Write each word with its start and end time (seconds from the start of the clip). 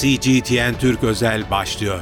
CGTN 0.00 0.74
Türk 0.78 1.04
Özel 1.04 1.50
başlıyor. 1.50 2.00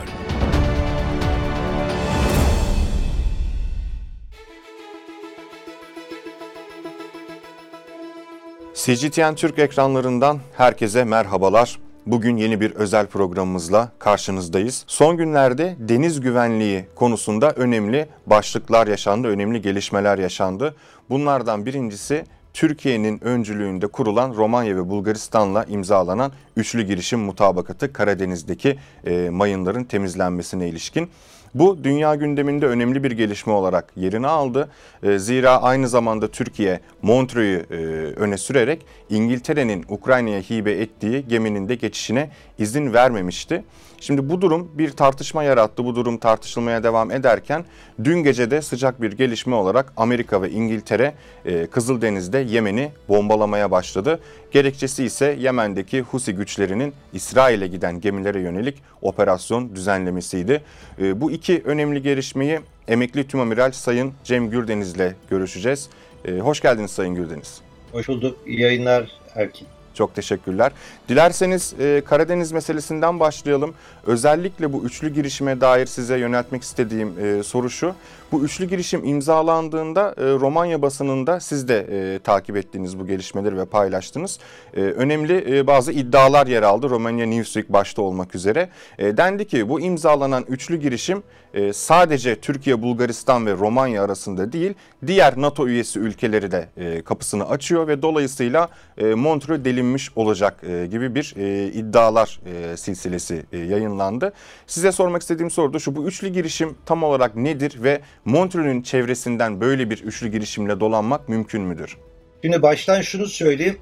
CGTN 8.75 9.35
Türk 9.35 9.59
ekranlarından 9.59 10.39
herkese 10.57 11.05
merhabalar. 11.05 11.79
Bugün 12.07 12.37
yeni 12.37 12.61
bir 12.61 12.71
özel 12.71 13.07
programımızla 13.07 13.93
karşınızdayız. 13.99 14.85
Son 14.87 15.17
günlerde 15.17 15.77
deniz 15.79 16.21
güvenliği 16.21 16.85
konusunda 16.95 17.51
önemli 17.51 18.09
başlıklar 18.27 18.87
yaşandı, 18.87 19.29
önemli 19.29 19.63
gelişmeler 19.63 20.19
yaşandı. 20.19 20.75
Bunlardan 21.11 21.67
birincisi 21.67 22.25
Türkiye'nin 22.57 23.25
öncülüğünde 23.25 23.87
kurulan 23.87 24.35
Romanya 24.35 24.77
ve 24.77 24.89
Bulgaristan'la 24.89 25.65
imzalanan 25.65 26.33
üçlü 26.57 26.83
girişim 26.83 27.21
mutabakatı 27.21 27.93
Karadeniz'deki 27.93 28.79
e, 29.07 29.31
mayınların 29.31 29.85
temizlenmesine 29.85 30.69
ilişkin. 30.69 31.11
Bu 31.55 31.85
dünya 31.85 32.15
gündeminde 32.15 32.67
önemli 32.67 33.05
bir 33.05 33.11
gelişme 33.11 33.53
olarak 33.53 33.93
yerini 33.97 34.27
aldı. 34.27 34.69
E, 35.03 35.19
zira 35.19 35.63
aynı 35.63 35.89
zamanda 35.89 36.29
Türkiye 36.29 36.81
Montreux'u 37.03 37.75
e, 37.75 37.77
öne 38.17 38.37
sürerek 38.37 38.87
İngiltere'nin 39.11 39.85
Ukrayna'ya 39.89 40.41
hibe 40.41 40.73
ettiği 40.73 41.29
geminin 41.29 41.69
de 41.69 41.75
geçişine 41.75 42.31
izin 42.59 42.93
vermemişti. 42.93 43.65
Şimdi 44.01 44.29
bu 44.29 44.41
durum 44.41 44.71
bir 44.75 44.91
tartışma 44.91 45.43
yarattı. 45.43 45.85
Bu 45.85 45.97
durum 45.97 46.19
tartışılmaya 46.19 46.83
devam 46.83 47.11
ederken 47.11 47.65
dün 48.05 48.23
gece 48.23 48.51
de 48.51 48.63
sıcak 48.63 49.03
bir 49.03 49.13
gelişme 49.13 49.55
olarak 49.55 49.93
Amerika 49.97 50.43
ve 50.43 50.51
İngiltere 50.51 51.15
e, 51.45 51.67
Kızıldeniz'de 51.67 52.39
Yemen'i 52.39 52.93
bombalamaya 53.09 53.71
başladı. 53.71 54.21
Gerekçesi 54.51 55.05
ise 55.05 55.37
Yemen'deki 55.41 56.01
Husi 56.01 56.33
güçlerinin 56.33 56.95
İsrail'e 57.13 57.67
giden 57.67 58.01
gemilere 58.01 58.41
yönelik 58.41 58.83
operasyon 59.03 59.77
düzenlemesiydi. 59.77 60.63
E, 61.01 61.21
bu 61.21 61.31
iki 61.31 61.63
önemli 61.65 62.03
gelişmeyi 62.03 62.61
emekli 62.89 63.29
tümamiral 63.29 63.73
Sayın 63.73 64.13
Cem 64.25 64.51
Gürdeniz 64.51 64.95
ile 64.95 65.15
görüşeceğiz. 65.31 65.89
E, 66.25 66.39
hoş 66.39 66.61
geldiniz 66.61 66.91
Sayın 66.91 67.15
Gürdeniz. 67.15 67.61
Hoş 67.93 68.09
bulduk. 68.09 68.39
İyi 68.47 68.61
yayınlar 68.61 69.11
Erkin. 69.35 69.67
Çok 69.97 70.15
teşekkürler. 70.15 70.73
Dilerseniz 71.09 71.75
e, 71.81 72.03
Karadeniz 72.07 72.53
meselesinden 72.53 73.21
başlayalım. 73.21 73.75
Özellikle 74.07 74.73
bu 74.73 74.85
üçlü 74.85 75.15
girişime 75.15 75.61
dair 75.61 75.87
size 75.87 76.19
yöneltmek 76.19 76.63
istediğim 76.63 77.19
e, 77.19 77.43
soru 77.43 77.71
şu. 77.71 77.95
Bu 78.33 78.45
üçlü 78.45 78.65
girişim 78.65 79.05
imzalandığında 79.05 80.15
e, 80.17 80.23
Romanya 80.23 80.83
basınında 80.83 81.41
siz 81.41 81.69
de 81.69 81.87
e, 81.91 82.19
takip 82.19 82.57
ettiğiniz 82.57 82.99
bu 82.99 83.07
gelişmeleri 83.07 83.59
ve 83.59 83.65
paylaştınız. 83.65 84.39
E, 84.77 84.81
önemli 84.81 85.59
e, 85.59 85.67
bazı 85.67 85.93
iddialar 85.93 86.47
yer 86.47 86.63
aldı. 86.63 86.91
Romanya 86.91 87.27
Newsweek 87.27 87.73
başta 87.73 88.03
olmak 88.03 88.35
üzere. 88.35 88.69
E, 88.99 89.17
dendi 89.17 89.47
ki 89.47 89.69
bu 89.69 89.81
imzalanan 89.81 90.45
üçlü 90.49 90.77
girişim 90.77 91.23
e, 91.57 91.73
sadece 91.73 92.41
Türkiye, 92.41 92.83
Bulgaristan 92.83 93.47
ve 93.47 93.53
Romanya 93.53 94.05
arasında 94.05 94.53
değil, 94.53 94.75
diğer 95.07 95.35
NATO 95.37 95.69
üyesi 95.69 95.99
ülkeleri 95.99 96.51
de 96.51 96.69
e, 96.77 97.03
kapısını 97.03 97.49
açıyor 97.49 97.89
ve 97.89 98.03
dolayısıyla 98.03 98.69
e, 98.99 99.05
Montreux 99.05 99.65
delinmiş 99.87 100.11
olacak 100.17 100.55
e, 100.69 100.87
gibi 100.87 101.15
bir 101.15 101.35
e, 101.37 101.73
iddialar 101.73 102.41
e, 102.47 102.77
silsilesi 102.77 103.43
e, 103.53 103.59
yayınlandı. 103.59 104.33
Size 104.67 104.93
sormak 104.93 105.23
istediğim 105.23 105.51
soru 105.51 105.73
da 105.73 105.79
şu, 105.79 105.97
bu 105.97 106.07
üçlü 106.07 106.29
girişim 106.29 106.77
tam 106.87 107.03
olarak 107.03 107.37
nedir 107.37 107.83
ve 107.83 108.01
Montreux'ün 108.25 108.83
çevresinden 108.83 109.61
böyle 109.61 109.91
bir 109.91 109.99
üçlü 110.03 110.29
girişimle 110.29 110.81
dolanmak 110.81 111.29
mümkün 111.29 111.63
müdür? 111.63 111.97
Şimdi 112.43 112.63
baştan 112.63 113.01
şunu 113.01 113.27
söyleyeyim. 113.27 113.79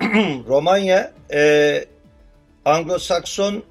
Romanya 0.48 1.12
e, 1.32 1.84
Anglo-Sakson 2.64 3.62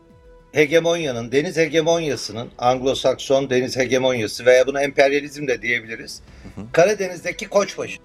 hegemonyanın, 0.52 1.32
deniz 1.32 1.58
hegemonyasının, 1.58 2.50
Anglo-Sakson 2.58 3.50
deniz 3.50 3.78
hegemonyası 3.78 4.46
veya 4.46 4.68
buna 4.68 4.82
emperyalizm 4.84 5.48
de 5.48 5.62
diyebiliriz. 5.62 6.22
Hı 6.44 6.62
hı. 6.62 6.66
Karadeniz'deki 6.72 7.48
koçbaşı. 7.48 7.98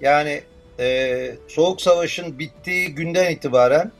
Yani 0.00 0.40
e, 0.78 1.34
Soğuk 1.48 1.80
Savaş'ın 1.80 2.38
bittiği 2.38 2.94
günden 2.94 3.30
itibaren 3.30 3.92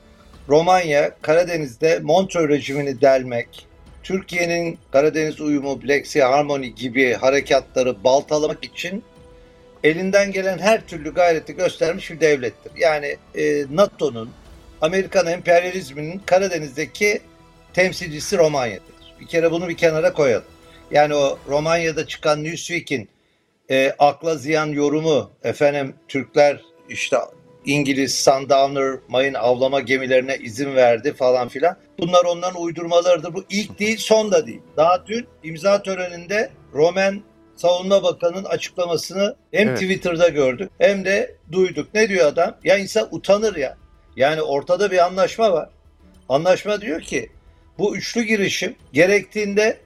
Romanya 0.49 1.11
Karadeniz'de 1.21 1.99
Montreux 1.99 2.49
rejimini 2.49 3.01
delmek, 3.01 3.67
Türkiye'nin 4.03 4.77
Karadeniz 4.91 5.41
uyumu, 5.41 5.83
Black 5.83 6.07
Sea 6.07 6.31
Harmony 6.31 6.67
gibi 6.67 7.13
harekatları 7.13 8.03
baltalamak 8.03 8.65
için 8.65 9.03
elinden 9.83 10.31
gelen 10.31 10.57
her 10.57 10.87
türlü 10.87 11.13
gayreti 11.13 11.55
göstermiş 11.55 12.11
bir 12.11 12.19
devlettir. 12.19 12.71
Yani 12.77 13.17
e, 13.35 13.65
NATO'nun, 13.71 14.29
Amerikan 14.81 15.27
emperyalizminin 15.27 16.21
Karadeniz'deki 16.25 17.21
temsilcisi 17.73 18.37
Romanya'dır. 18.37 19.15
Bir 19.19 19.27
kere 19.27 19.51
bunu 19.51 19.69
bir 19.69 19.77
kenara 19.77 20.13
koyalım. 20.13 20.47
Yani 20.91 21.15
o 21.15 21.39
Romanya'da 21.47 22.07
çıkan 22.07 22.43
Newsweek'in 22.43 23.09
e, 23.69 23.95
akla 23.99 24.35
ziyan 24.35 24.67
yorumu, 24.67 25.31
efendim 25.43 25.95
Türkler 26.07 26.61
işte 26.89 27.17
İngiliz 27.65 28.15
Sundowner 28.15 28.99
mayın 29.07 29.33
avlama 29.33 29.79
gemilerine 29.79 30.37
izin 30.37 30.75
verdi 30.75 31.13
falan 31.13 31.47
filan. 31.47 31.77
Bunlar 31.99 32.25
onların 32.25 32.61
uydurmalarıdır. 32.61 33.33
Bu 33.33 33.43
ilk 33.49 33.79
değil 33.79 33.97
son 33.97 34.31
da 34.31 34.47
değil. 34.47 34.61
Daha 34.77 35.07
dün 35.07 35.27
imza 35.43 35.83
töreninde 35.83 36.49
Roman 36.73 37.21
Savunma 37.55 38.03
Bakanı'nın 38.03 38.43
açıklamasını 38.43 39.35
hem 39.51 39.67
evet. 39.67 39.79
Twitter'da 39.79 40.29
gördük 40.29 40.71
hem 40.77 41.05
de 41.05 41.35
duyduk. 41.51 41.93
Ne 41.93 42.09
diyor 42.09 42.27
adam? 42.27 42.57
Ya 42.63 42.77
insan 42.77 43.07
utanır 43.11 43.55
ya. 43.55 43.77
Yani 44.15 44.41
ortada 44.41 44.91
bir 44.91 45.05
anlaşma 45.05 45.51
var. 45.51 45.69
Anlaşma 46.29 46.81
diyor 46.81 47.01
ki 47.01 47.29
bu 47.77 47.97
üçlü 47.97 48.23
girişim 48.23 48.75
gerektiğinde 48.93 49.77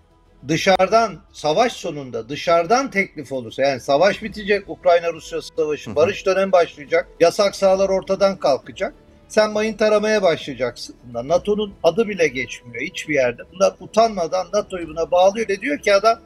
dışarıdan 0.47 1.19
savaş 1.34 1.74
sonunda 1.74 2.29
dışarıdan 2.29 2.91
teklif 2.91 3.31
olursa 3.31 3.62
yani 3.62 3.79
savaş 3.79 4.24
bitecek 4.24 4.69
Ukrayna-Rusya 4.69 5.41
savaşı 5.41 5.96
barış 5.96 6.25
dönem 6.25 6.52
başlayacak 6.52 7.07
yasak 7.19 7.56
sahalar 7.56 7.90
ortadan 7.90 8.40
kalkacak 8.40 8.94
sen 9.28 9.51
mayın 9.51 9.74
taramaya 9.74 10.22
başlayacaksın. 10.22 10.96
NATO'nun 11.13 11.74
adı 11.84 12.07
bile 12.07 12.28
geçmiyor 12.28 12.81
hiçbir 12.81 13.13
yerde. 13.13 13.41
Bunlar 13.53 13.74
utanmadan 13.80 14.47
NATO'yu 14.53 14.88
buna 14.88 15.12
bağlıyor 15.12 15.50
ve 15.50 15.62
diyor 15.62 15.80
ki 15.80 15.94
adam 15.94 16.19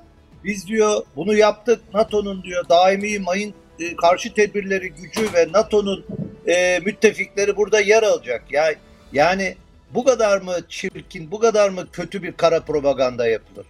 biz 0.43 0.67
diyor 0.67 1.03
bunu 1.15 1.35
yaptık 1.35 1.79
NATO'nun 1.93 2.43
diyor 2.43 2.69
daimi 2.69 3.19
mayın 3.19 3.53
e, 3.79 3.95
karşı 3.95 4.33
tedbirleri 4.33 4.89
gücü 4.89 5.33
ve 5.33 5.47
NATO'nun 5.53 6.05
e, 6.47 6.79
müttefikleri 6.85 7.57
burada 7.57 7.79
yer 7.79 8.03
alacak. 8.03 8.43
Yani, 8.51 8.75
yani 9.13 9.55
bu 9.93 10.03
kadar 10.03 10.41
mı 10.41 10.55
çirkin, 10.69 11.31
bu 11.31 11.39
kadar 11.39 11.69
mı 11.69 11.87
kötü 11.91 12.23
bir 12.23 12.31
kara 12.31 12.59
propaganda 12.59 13.27
yapılır? 13.27 13.65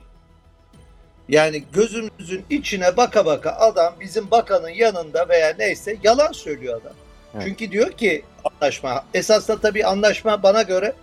Yani 1.30 1.64
gözümüzün 1.74 2.46
içine 2.50 2.98
baka 2.98 3.26
baka 3.26 3.52
adam 3.52 3.96
bizim 4.00 4.32
bakanın 4.32 4.70
yanında 4.70 5.30
veya 5.30 5.56
neyse 5.60 5.98
yalan 6.04 6.32
söylüyor 6.32 6.82
adam. 6.82 6.94
Evet. 7.34 7.44
Çünkü 7.48 7.72
diyor 7.72 7.92
ki 7.92 8.24
anlaşma. 8.44 9.06
Esasında 9.14 9.62
tabii 9.62 9.86
anlaşma 9.86 10.44
bana 10.44 10.62
göre 10.62 10.94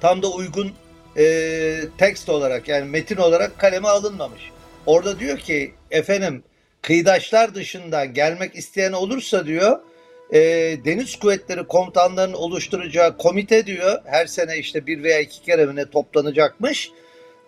tam 0.00 0.22
da 0.22 0.28
uygun 0.28 0.72
e, 1.16 1.80
tekst 1.98 2.28
olarak 2.28 2.68
yani 2.68 2.90
metin 2.90 3.16
olarak 3.16 3.58
kaleme 3.58 3.88
alınmamış. 3.88 4.50
Orada 4.86 5.20
diyor 5.20 5.38
ki 5.38 5.74
efendim 5.90 6.42
kıyıdaşlar 6.82 7.54
dışından 7.54 8.14
gelmek 8.14 8.56
isteyen 8.56 8.92
olursa 8.92 9.46
diyor 9.46 9.78
e, 10.32 10.38
Deniz 10.84 11.16
Kuvvetleri 11.18 11.66
Komutanlarının 11.66 12.34
oluşturacağı 12.34 13.16
komite 13.16 13.66
diyor 13.66 13.98
her 14.04 14.26
sene 14.26 14.58
işte 14.58 14.86
bir 14.86 15.02
veya 15.02 15.20
iki 15.20 15.42
kere 15.42 15.66
mi 15.66 15.76
ne 15.76 15.90
toplanacakmış 15.90 16.90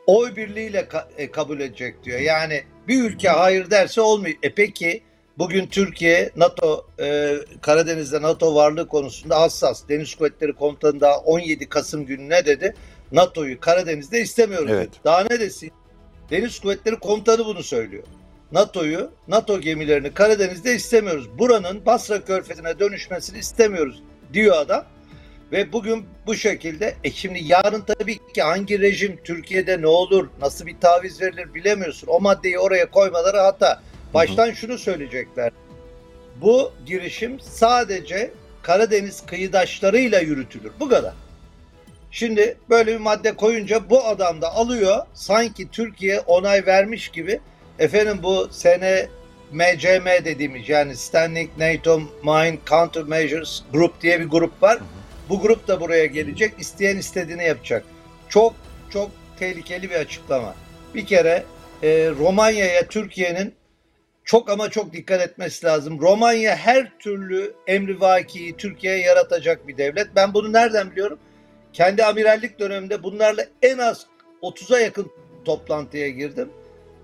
oy 0.06 0.36
birliğiyle 0.36 0.80
ka- 0.80 1.06
e, 1.18 1.30
kabul 1.30 1.60
edecek 1.60 2.04
diyor. 2.04 2.20
Yani 2.20 2.62
bir 2.88 3.02
ülke 3.04 3.28
hayır 3.28 3.70
derse 3.70 4.00
olmuyor. 4.00 4.36
E 4.42 4.54
peki 4.54 5.02
bugün 5.38 5.66
Türkiye 5.66 6.30
NATO 6.36 6.86
e, 7.00 7.34
Karadeniz'de 7.60 8.22
NATO 8.22 8.54
varlığı 8.54 8.88
konusunda 8.88 9.40
hassas. 9.40 9.88
Deniz 9.88 10.14
Kuvvetleri 10.14 10.52
Komutanı 10.52 11.00
daha 11.00 11.18
17 11.18 11.68
Kasım 11.68 12.06
günü 12.06 12.28
ne 12.28 12.46
dedi? 12.46 12.74
NATO'yu 13.12 13.60
Karadeniz'de 13.60 14.20
istemiyoruz 14.20 14.70
evet. 14.70 14.88
dedi. 14.88 14.96
Daha 15.04 15.20
ne 15.30 15.40
desin? 15.40 15.72
Deniz 16.30 16.60
Kuvvetleri 16.60 16.98
Komutanı 16.98 17.44
bunu 17.44 17.62
söylüyor. 17.62 18.04
NATO'yu, 18.52 19.10
NATO 19.28 19.60
gemilerini 19.60 20.14
Karadeniz'de 20.14 20.74
istemiyoruz. 20.74 21.38
Buranın 21.38 21.86
Basra 21.86 22.24
Körfezi'ne 22.24 22.78
dönüşmesini 22.78 23.38
istemiyoruz 23.38 24.02
diyor 24.32 24.56
adam. 24.56 24.84
Ve 25.52 25.72
bugün 25.72 26.06
bu 26.26 26.34
şekilde 26.34 26.94
e 27.04 27.10
şimdi 27.10 27.44
yarın 27.44 27.80
tabii 27.80 28.18
ki 28.34 28.42
hangi 28.42 28.80
rejim 28.80 29.18
Türkiye'de 29.24 29.82
ne 29.82 29.86
olur, 29.86 30.28
nasıl 30.40 30.66
bir 30.66 30.80
taviz 30.80 31.20
verilir 31.20 31.54
bilemiyorsun. 31.54 32.08
O 32.08 32.20
maddeyi 32.20 32.58
oraya 32.58 32.90
koymaları 32.90 33.38
hata. 33.38 33.82
Baştan 34.14 34.46
hı 34.46 34.50
hı. 34.50 34.56
şunu 34.56 34.78
söyleyecekler. 34.78 35.52
Bu 36.40 36.72
girişim 36.86 37.40
sadece 37.40 38.30
Karadeniz 38.62 39.26
kıyıdaşlarıyla 39.26 40.20
yürütülür. 40.20 40.72
Bu 40.80 40.88
kadar. 40.88 41.14
Şimdi 42.10 42.56
böyle 42.70 42.92
bir 42.92 43.00
madde 43.00 43.36
koyunca 43.36 43.90
bu 43.90 44.04
adam 44.04 44.42
da 44.42 44.54
alıyor 44.54 45.06
sanki 45.14 45.70
Türkiye 45.70 46.20
onay 46.20 46.66
vermiş 46.66 47.08
gibi 47.08 47.40
efendim 47.78 48.18
bu 48.22 48.48
sene 48.50 49.08
MCM 49.52 50.06
dediğimiz 50.24 50.68
yani 50.68 50.96
Standing 50.96 51.50
NATO 51.58 52.00
Mine 52.24 52.58
Countermeasures 52.66 53.62
Group 53.72 54.00
diye 54.00 54.20
bir 54.20 54.28
grup 54.28 54.62
var. 54.62 54.78
Hı 54.78 54.84
hı. 54.84 55.01
Bu 55.32 55.40
grup 55.40 55.68
da 55.68 55.80
buraya 55.80 56.06
gelecek. 56.06 56.54
İsteyen 56.58 56.96
istediğini 56.96 57.44
yapacak. 57.44 57.84
çok 58.28 58.54
çok 58.90 59.10
tehlikeli 59.38 59.90
bir 59.90 59.94
açıklama. 59.94 60.54
Bir 60.94 61.06
kere 61.06 61.44
e, 61.82 62.10
Romanya'ya 62.18 62.88
Türkiye'nin 62.88 63.54
çok 64.24 64.50
ama 64.50 64.70
çok 64.70 64.92
dikkat 64.92 65.20
etmesi 65.20 65.66
lazım. 65.66 66.00
Romanya 66.00 66.56
her 66.56 66.98
türlü 66.98 67.54
emrivakiyi 67.66 68.56
Türkiye'ye 68.56 69.00
yaratacak 69.00 69.68
bir 69.68 69.76
devlet. 69.76 70.06
Ben 70.16 70.34
bunu 70.34 70.52
nereden 70.52 70.90
biliyorum? 70.90 71.18
Kendi 71.72 72.04
amirallik 72.04 72.58
döneminde 72.58 73.02
bunlarla 73.02 73.44
en 73.62 73.78
az 73.78 74.06
30'a 74.42 74.80
yakın 74.80 75.12
toplantıya 75.44 76.08
girdim. 76.08 76.48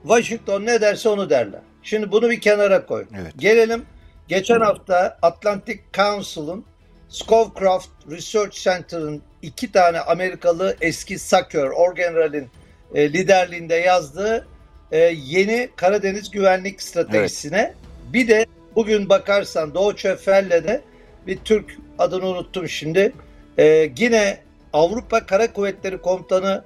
Washington 0.02 0.66
ne 0.66 0.80
derse 0.80 1.08
onu 1.08 1.30
derler. 1.30 1.60
Şimdi 1.82 2.12
bunu 2.12 2.30
bir 2.30 2.40
kenara 2.40 2.86
koy. 2.86 3.06
Evet. 3.22 3.32
Gelelim 3.36 3.84
geçen 4.28 4.60
hafta 4.60 5.18
Atlantic 5.22 5.80
Council'ın 5.92 6.64
Scowcroft 7.08 7.88
Research 8.10 8.56
Center'ın 8.56 9.22
iki 9.42 9.72
tane 9.72 10.00
Amerikalı 10.00 10.76
eski 10.80 11.18
SACEUR, 11.18 11.70
Orgeneral'in 11.70 12.48
e, 12.94 13.12
liderliğinde 13.12 13.74
yazdığı 13.74 14.46
e, 14.92 14.98
yeni 15.24 15.68
Karadeniz 15.76 16.30
güvenlik 16.30 16.82
stratejisine 16.82 17.74
bir 18.12 18.28
de 18.28 18.46
bugün 18.74 19.08
bakarsan 19.08 19.74
Deutsche 19.74 20.16
Welle'de 20.16 20.80
bir 21.26 21.38
Türk 21.44 21.76
adını 21.98 22.26
unuttum 22.26 22.68
şimdi. 22.68 23.12
E, 23.58 23.90
yine 23.98 24.38
Avrupa 24.72 25.26
Kara 25.26 25.52
Kuvvetleri 25.52 25.98
Komutanı 25.98 26.64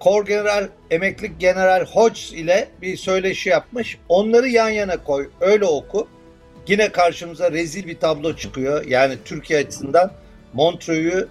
Korgeneral 0.00 0.68
Emekli 0.90 1.38
General 1.38 1.86
Hodges 1.86 2.32
ile 2.32 2.68
bir 2.82 2.96
söyleşi 2.96 3.48
yapmış. 3.48 3.98
Onları 4.08 4.48
yan 4.48 4.70
yana 4.70 5.04
koy, 5.04 5.30
öyle 5.40 5.64
oku. 5.64 6.08
Yine 6.68 6.92
karşımıza 6.92 7.52
rezil 7.52 7.86
bir 7.86 7.98
tablo 7.98 8.36
çıkıyor. 8.36 8.84
Yani 8.86 9.14
Türkiye 9.24 9.58
açısından 9.58 10.12
Montreux'u 10.52 11.28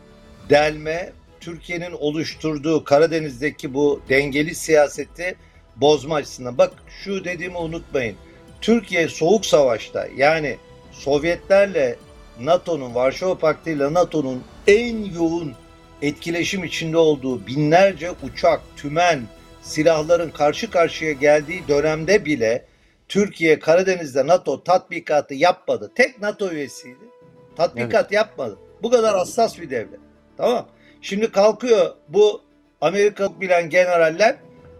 delme, 0.49 1.11
Türkiye'nin 1.39 1.91
oluşturduğu 1.91 2.83
Karadeniz'deki 2.83 3.73
bu 3.73 4.01
dengeli 4.09 4.55
siyaseti 4.55 5.35
bozma 5.75 6.15
açısından. 6.15 6.57
Bak 6.57 6.71
şu 7.03 7.25
dediğimi 7.25 7.57
unutmayın. 7.57 8.15
Türkiye 8.61 9.07
soğuk 9.07 9.45
savaşta 9.45 10.07
yani 10.17 10.57
Sovyetlerle 10.91 11.95
NATO'nun, 12.39 12.95
Varşova 12.95 13.37
Paktı 13.37 13.69
ile 13.69 13.93
NATO'nun 13.93 14.43
en 14.67 15.03
yoğun 15.03 15.53
etkileşim 16.01 16.63
içinde 16.63 16.97
olduğu 16.97 17.47
binlerce 17.47 18.11
uçak, 18.23 18.61
tümen, 18.77 19.21
silahların 19.61 20.29
karşı 20.29 20.69
karşıya 20.69 21.11
geldiği 21.11 21.67
dönemde 21.67 22.25
bile 22.25 22.65
Türkiye 23.11 23.59
Karadeniz'de 23.59 24.27
NATO 24.27 24.63
tatbikatı 24.63 25.33
yapmadı. 25.33 25.91
Tek 25.95 26.21
NATO 26.21 26.51
üyesiydi. 26.51 27.05
Tatbikat 27.55 28.11
yapmadı. 28.11 28.57
Bu 28.83 28.89
kadar 28.89 29.17
hassas 29.17 29.59
bir 29.59 29.69
devlet. 29.69 29.99
Tamam. 30.37 30.67
Şimdi 31.01 31.31
kalkıyor 31.31 31.95
bu 32.07 32.41
Amerika 32.81 33.41
bilen 33.41 33.69
generaller 33.69 34.35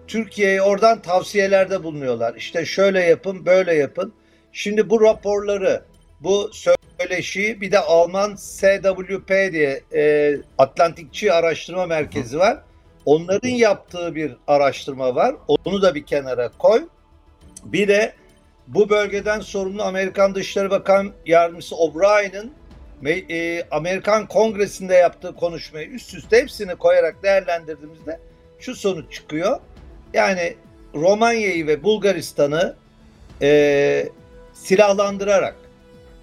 Türkiye'ye 0.07 0.61
oradan 0.61 1.01
tavsiyelerde 1.01 1.83
bulunuyorlar. 1.83 2.35
İşte 2.35 2.65
şöyle 2.65 3.01
yapın, 3.01 3.45
böyle 3.45 3.73
yapın. 3.73 4.13
Şimdi 4.51 4.89
bu 4.89 5.01
raporları, 5.01 5.83
bu 6.19 6.51
söyleşiyi 6.99 7.61
bir 7.61 7.71
de 7.71 7.79
Alman 7.79 8.35
SWP 8.35 9.29
diye 9.29 9.81
e, 9.93 10.35
Atlantikçi 10.57 11.33
Araştırma 11.33 11.85
Merkezi 11.85 12.39
var. 12.39 12.63
Onların 13.05 13.49
yaptığı 13.49 14.15
bir 14.15 14.37
araştırma 14.47 15.15
var. 15.15 15.35
Onu 15.65 15.81
da 15.81 15.95
bir 15.95 16.05
kenara 16.05 16.49
koy. 16.49 16.87
Bir 17.63 17.87
de 17.87 18.20
bu 18.73 18.89
bölgeden 18.89 19.39
sorumlu 19.39 19.83
Amerikan 19.83 20.35
Dışişleri 20.35 20.69
Bakan 20.69 21.11
Yardımcısı 21.25 21.75
O'Brien'in 21.75 22.53
e, 23.29 23.63
Amerikan 23.71 24.27
Kongresi'nde 24.27 24.95
yaptığı 24.95 25.35
konuşmayı 25.35 25.87
üst 25.87 26.13
üste 26.13 26.37
hepsini 26.41 26.75
koyarak 26.75 27.23
değerlendirdiğimizde 27.23 28.19
şu 28.59 28.75
sonuç 28.75 29.13
çıkıyor. 29.13 29.59
Yani 30.13 30.55
Romanya'yı 30.95 31.67
ve 31.67 31.83
Bulgaristan'ı 31.83 32.75
e, 33.41 34.09
silahlandırarak 34.53 35.55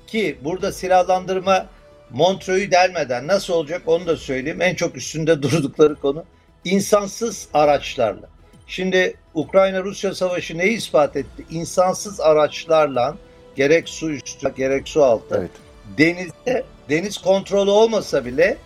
ki 0.07 0.39
burada 0.45 0.73
silahlandırma 0.73 1.67
Montreux'u 2.11 2.71
delmeden 2.71 3.27
nasıl 3.27 3.55
olacak 3.55 3.83
onu 3.87 4.07
da 4.07 4.17
söyleyeyim. 4.17 4.63
En 4.63 4.75
çok 4.75 4.97
üstünde 4.97 5.43
durdukları 5.43 5.95
konu 5.95 6.25
insansız 6.65 7.49
araçlarla. 7.55 8.29
Şimdi 8.67 9.15
Ukrayna-Rusya 9.39 10.15
savaşı 10.15 10.59
neyi 10.59 10.77
ispat 10.77 11.17
etti? 11.17 11.45
İnsansız 11.51 12.21
araçlarla 12.21 13.17
gerek 13.57 13.89
su 13.89 14.11
üstü 14.11 14.55
gerek 14.57 14.89
su 14.89 15.05
altı 15.05 15.37
Evet. 15.39 15.51
denizde 15.99 16.65
deniz 16.89 17.19
kontrolü 17.19 17.71
olmasa 17.71 18.25
bile 18.25 18.57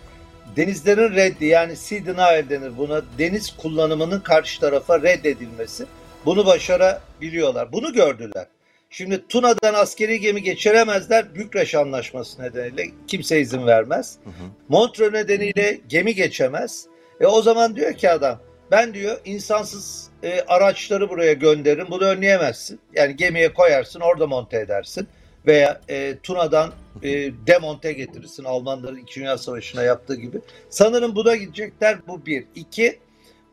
denizlerin 0.55 1.15
reddi 1.15 1.45
yani 1.45 1.75
sea 1.75 2.05
denial 2.05 2.49
denir 2.49 2.77
buna 2.77 3.01
deniz 3.17 3.57
kullanımının 3.57 4.19
karşı 4.19 4.59
tarafa 4.59 5.01
reddedilmesi 5.01 5.85
bunu 6.25 6.45
başarabiliyorlar. 6.45 7.71
Bunu 7.71 7.93
gördüler. 7.93 8.47
Şimdi 8.89 9.27
Tuna'dan 9.27 9.73
askeri 9.73 10.19
gemi 10.19 10.43
geçiremezler. 10.43 11.35
Bükreş 11.35 11.75
Anlaşması 11.75 12.41
nedeniyle 12.41 12.87
kimse 13.07 13.39
izin 13.39 13.67
vermez. 13.67 14.17
Hı 14.23 14.29
hı. 14.29 14.33
Montreux 14.69 15.13
nedeniyle 15.13 15.79
gemi 15.89 16.15
geçemez. 16.15 16.85
E 17.21 17.25
o 17.25 17.41
zaman 17.41 17.75
diyor 17.75 17.93
ki 17.93 18.09
adam 18.09 18.39
ben 18.73 18.93
diyor 18.93 19.17
insansız 19.25 20.09
e, 20.23 20.41
araçları 20.41 21.09
buraya 21.09 21.33
gönderirim. 21.33 21.87
Bunu 21.91 22.03
önleyemezsin. 22.03 22.79
Yani 22.93 23.15
gemiye 23.15 23.53
koyarsın 23.53 23.99
orada 23.99 24.27
monte 24.27 24.59
edersin. 24.59 25.07
Veya 25.47 25.81
e, 25.89 26.17
Tuna'dan 26.23 26.71
e, 27.03 27.09
demonte 27.47 27.93
getirirsin 27.93 28.43
Almanların 28.43 28.97
2. 28.97 29.19
Dünya 29.19 29.37
Savaşı'na 29.37 29.83
yaptığı 29.83 30.15
gibi. 30.15 30.37
Sanırım 30.69 31.15
buna 31.15 31.35
gidecekler. 31.35 32.07
Bu 32.07 32.25
bir. 32.25 32.45
İki, 32.55 32.99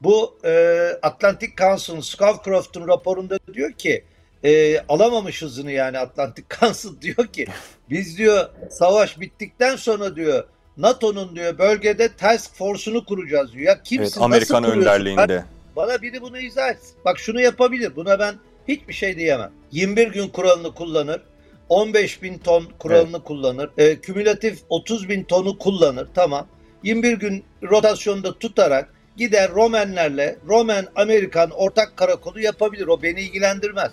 bu 0.02 0.38
e, 0.44 0.86
Atlantic 1.02 1.52
Council'ın 1.56 2.00
Scowcroft'un 2.00 2.88
raporunda 2.88 3.38
diyor 3.54 3.72
ki 3.72 4.04
e, 4.44 4.80
alamamış 4.80 5.42
hızını 5.42 5.72
yani 5.72 5.98
Atlantic 5.98 6.46
Council 6.60 6.90
diyor 7.00 7.26
ki 7.26 7.46
biz 7.90 8.18
diyor 8.18 8.50
savaş 8.70 9.20
bittikten 9.20 9.76
sonra 9.76 10.16
diyor 10.16 10.44
NATO'nun 10.80 11.36
diyor 11.36 11.58
bölgede 11.58 12.16
task 12.16 12.54
force'unu 12.56 13.04
kuracağız 13.04 13.52
diyor. 13.52 13.66
Ya 13.66 13.82
kimsin? 13.82 14.02
Evet, 14.02 14.06
nasıl 14.06 14.22
Amerikan 14.22 14.62
kuruyorsun? 14.62 14.80
önderliğinde. 14.80 15.44
Bana 15.76 16.02
biri 16.02 16.22
bunu 16.22 16.38
izah 16.38 16.70
etsin. 16.70 16.96
Bak 17.04 17.18
şunu 17.18 17.40
yapabilir. 17.40 17.96
Buna 17.96 18.18
ben 18.18 18.34
hiçbir 18.68 18.92
şey 18.92 19.16
diyemem. 19.16 19.50
21 19.72 20.08
gün 20.08 20.28
kuralını 20.28 20.74
kullanır. 20.74 21.22
15 21.68 22.22
bin 22.22 22.38
ton 22.38 22.64
kuralını 22.78 23.22
kullanır. 23.24 23.70
E, 23.78 24.00
kümülatif 24.00 24.58
30 24.68 25.08
bin 25.08 25.24
tonu 25.24 25.58
kullanır. 25.58 26.08
Tamam. 26.14 26.46
21 26.82 27.12
gün 27.12 27.44
rotasyonda 27.62 28.38
tutarak 28.38 28.94
gider 29.16 29.50
Romenlerle 29.50 30.38
Romen 30.48 30.86
Amerikan 30.96 31.50
ortak 31.50 31.96
karakolu 31.96 32.40
yapabilir. 32.40 32.86
O 32.86 33.02
beni 33.02 33.20
ilgilendirmez. 33.20 33.90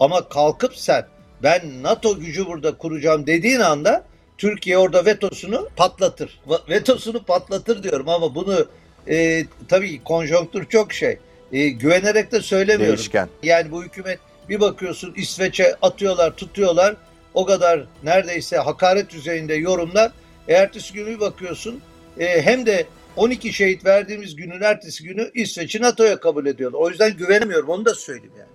Ama 0.00 0.28
kalkıp 0.28 0.76
sen 0.76 1.06
ben 1.42 1.82
NATO 1.82 2.18
gücü 2.18 2.46
burada 2.46 2.78
kuracağım 2.78 3.26
dediğin 3.26 3.60
anda 3.60 4.04
Türkiye 4.38 4.78
orada 4.78 5.04
vetosunu 5.04 5.68
patlatır. 5.76 6.40
Vetosunu 6.68 7.22
patlatır 7.22 7.82
diyorum 7.82 8.08
ama 8.08 8.34
bunu 8.34 8.66
e, 9.08 9.44
tabii 9.68 10.04
konjonktür 10.04 10.64
çok 10.68 10.92
şey. 10.92 11.18
E, 11.52 11.68
güvenerek 11.68 12.32
de 12.32 12.40
söylemiyorum. 12.40 12.96
Değişken. 12.96 13.28
Yani 13.42 13.70
bu 13.70 13.84
hükümet 13.84 14.18
bir 14.48 14.60
bakıyorsun 14.60 15.14
İsveç'e 15.16 15.76
atıyorlar, 15.82 16.36
tutuyorlar. 16.36 16.96
O 17.34 17.46
kadar 17.46 17.84
neredeyse 18.02 18.56
hakaret 18.56 19.10
düzeyinde 19.10 19.54
yorumlar. 19.54 20.12
E, 20.48 20.54
ertesi 20.54 20.92
günü 20.92 21.06
bir 21.06 21.20
bakıyorsun 21.20 21.80
e, 22.18 22.42
hem 22.42 22.66
de 22.66 22.86
12 23.16 23.52
şehit 23.52 23.84
verdiğimiz 23.84 24.36
günün 24.36 24.60
ertesi 24.60 25.04
günü 25.04 25.30
İsveç'i 25.34 25.82
NATO'ya 25.82 26.20
kabul 26.20 26.46
ediyorlar. 26.46 26.78
O 26.78 26.90
yüzden 26.90 27.16
güvenemiyorum 27.16 27.68
onu 27.68 27.84
da 27.84 27.94
söyleyeyim 27.94 28.34
yani. 28.38 28.48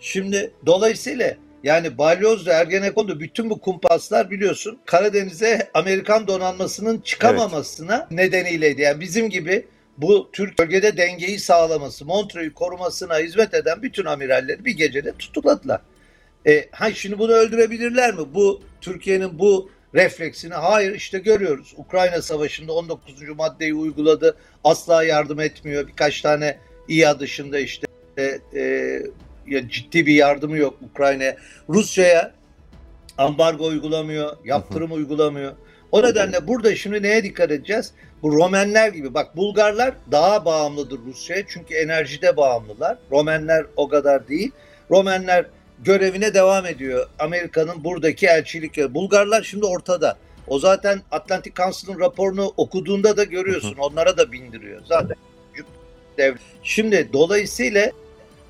Şimdi 0.00 0.50
dolayısıyla 0.66 1.36
yani 1.64 1.98
Balyoz'da 1.98 2.52
Ergenekon'da 2.52 3.20
bütün 3.20 3.50
bu 3.50 3.60
kumpaslar 3.60 4.30
biliyorsun 4.30 4.78
Karadeniz'e 4.86 5.70
Amerikan 5.74 6.26
donanmasının 6.26 7.00
çıkamamasına 7.00 8.08
nedeniyleydi. 8.10 8.82
Yani 8.82 9.00
bizim 9.00 9.30
gibi 9.30 9.66
bu 9.98 10.30
Türk 10.32 10.58
bölgede 10.58 10.96
dengeyi 10.96 11.38
sağlaması, 11.38 12.04
Montreux'u 12.04 12.54
korumasına 12.54 13.18
hizmet 13.18 13.54
eden 13.54 13.82
bütün 13.82 14.04
amiralleri 14.04 14.64
bir 14.64 14.72
gecede 14.72 15.12
tutukladılar. 15.12 15.80
E, 16.46 16.68
ha 16.70 16.92
şimdi 16.92 17.18
bunu 17.18 17.32
öldürebilirler 17.32 18.14
mi? 18.14 18.34
Bu 18.34 18.62
Türkiye'nin 18.80 19.38
bu 19.38 19.70
refleksini 19.94 20.54
hayır 20.54 20.94
işte 20.94 21.18
görüyoruz. 21.18 21.74
Ukrayna 21.76 22.22
Savaşı'nda 22.22 22.72
19. 22.72 23.28
maddeyi 23.36 23.74
uyguladı. 23.74 24.36
Asla 24.64 25.04
yardım 25.04 25.40
etmiyor. 25.40 25.88
Birkaç 25.88 26.22
tane 26.22 26.58
İHA 26.88 27.20
dışında 27.20 27.58
işte 27.58 27.86
e, 28.18 28.38
e, 28.54 29.02
ya 29.50 29.68
ciddi 29.68 30.06
bir 30.06 30.14
yardımı 30.14 30.56
yok 30.56 30.74
Ukrayna'ya. 30.90 31.36
Rusya'ya 31.68 32.32
ambargo 33.18 33.66
uygulamıyor, 33.66 34.36
yaptırım 34.44 34.92
uygulamıyor. 34.92 35.52
O 35.92 36.02
nedenle 36.02 36.46
burada 36.46 36.76
şimdi 36.76 37.02
neye 37.02 37.24
dikkat 37.24 37.50
edeceğiz? 37.50 37.92
Bu 38.22 38.32
Romenler 38.32 38.88
gibi 38.88 39.14
bak 39.14 39.36
Bulgarlar 39.36 39.94
daha 40.10 40.44
bağımlıdır 40.44 40.98
Rusya'ya 41.06 41.42
çünkü 41.48 41.74
enerjide 41.74 42.36
bağımlılar. 42.36 42.98
Romenler 43.10 43.66
o 43.76 43.88
kadar 43.88 44.28
değil. 44.28 44.50
Romenler 44.90 45.46
görevine 45.84 46.34
devam 46.34 46.66
ediyor. 46.66 47.06
Amerika'nın 47.18 47.84
buradaki 47.84 48.26
elçilik. 48.26 48.94
Bulgarlar 48.94 49.42
şimdi 49.42 49.66
ortada. 49.66 50.16
O 50.46 50.58
zaten 50.58 51.00
Atlantic 51.10 51.54
Council'ın 51.54 52.00
raporunu 52.00 52.52
okuduğunda 52.56 53.16
da 53.16 53.24
görüyorsun. 53.24 53.76
Onlara 53.78 54.16
da 54.16 54.32
bindiriyor. 54.32 54.82
Zaten 54.84 55.16
devlet. 56.18 56.40
Şimdi 56.62 57.08
dolayısıyla 57.12 57.90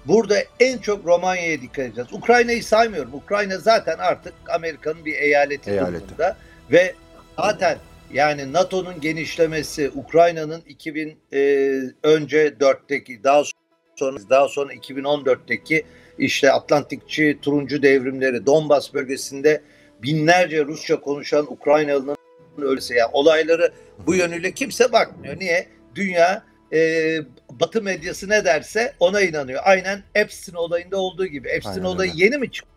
burada 0.09 0.39
en 0.61 0.79
çok 0.79 1.07
Romanya'ya 1.07 1.61
dikkat 1.61 1.85
edeceğiz. 1.87 2.13
Ukrayna'yı 2.13 2.65
saymıyorum. 2.65 3.15
Ukrayna 3.15 3.59
zaten 3.59 3.99
artık 3.99 4.35
Amerika'nın 4.49 5.05
bir 5.05 5.15
eyaleti, 5.15 5.71
Eyaleti. 5.71 6.03
durumunda 6.03 6.37
ve 6.71 6.95
zaten 7.37 7.79
yani 8.13 8.53
NATO'nun 8.53 9.01
genişlemesi, 9.01 9.91
Ukrayna'nın 9.95 10.63
2000 10.69 11.19
e, 11.33 11.39
önce 12.03 12.49
4'teki 12.49 13.25
daha 13.25 13.43
sonra 13.97 14.19
daha 14.31 14.49
sonra 14.49 14.75
2014'teki 14.75 15.85
işte 16.19 16.53
Atlantikçi 16.53 17.39
turuncu 17.43 17.83
devrimleri 17.83 18.47
Donbas 18.47 18.95
bölgesinde 18.95 19.63
binlerce 20.03 20.65
Rusça 20.65 21.01
konuşan 21.01 21.53
Ukraynalı'nın 21.53 22.17
ölse 22.59 22.95
yani 22.95 23.11
olayları 23.13 23.73
bu 24.07 24.15
yönüyle 24.15 24.53
kimse 24.53 24.93
bakmıyor. 24.93 25.41
Niye? 25.41 25.67
Dünya 25.95 26.48
e, 26.73 27.19
Batı 27.51 27.83
medyası 27.83 28.29
ne 28.29 28.45
derse 28.45 28.95
ona 29.01 29.21
inanıyor. 29.21 29.61
Aynen 29.65 30.03
Epstein 30.15 30.55
olayında 30.57 30.97
olduğu 30.97 31.27
gibi. 31.27 31.49
Epstein 31.49 31.75
Aynen 31.75 31.85
olayı 31.87 32.11
öyle. 32.13 32.25
yeni 32.25 32.39
mi 32.39 32.51
çıktı? 32.53 32.71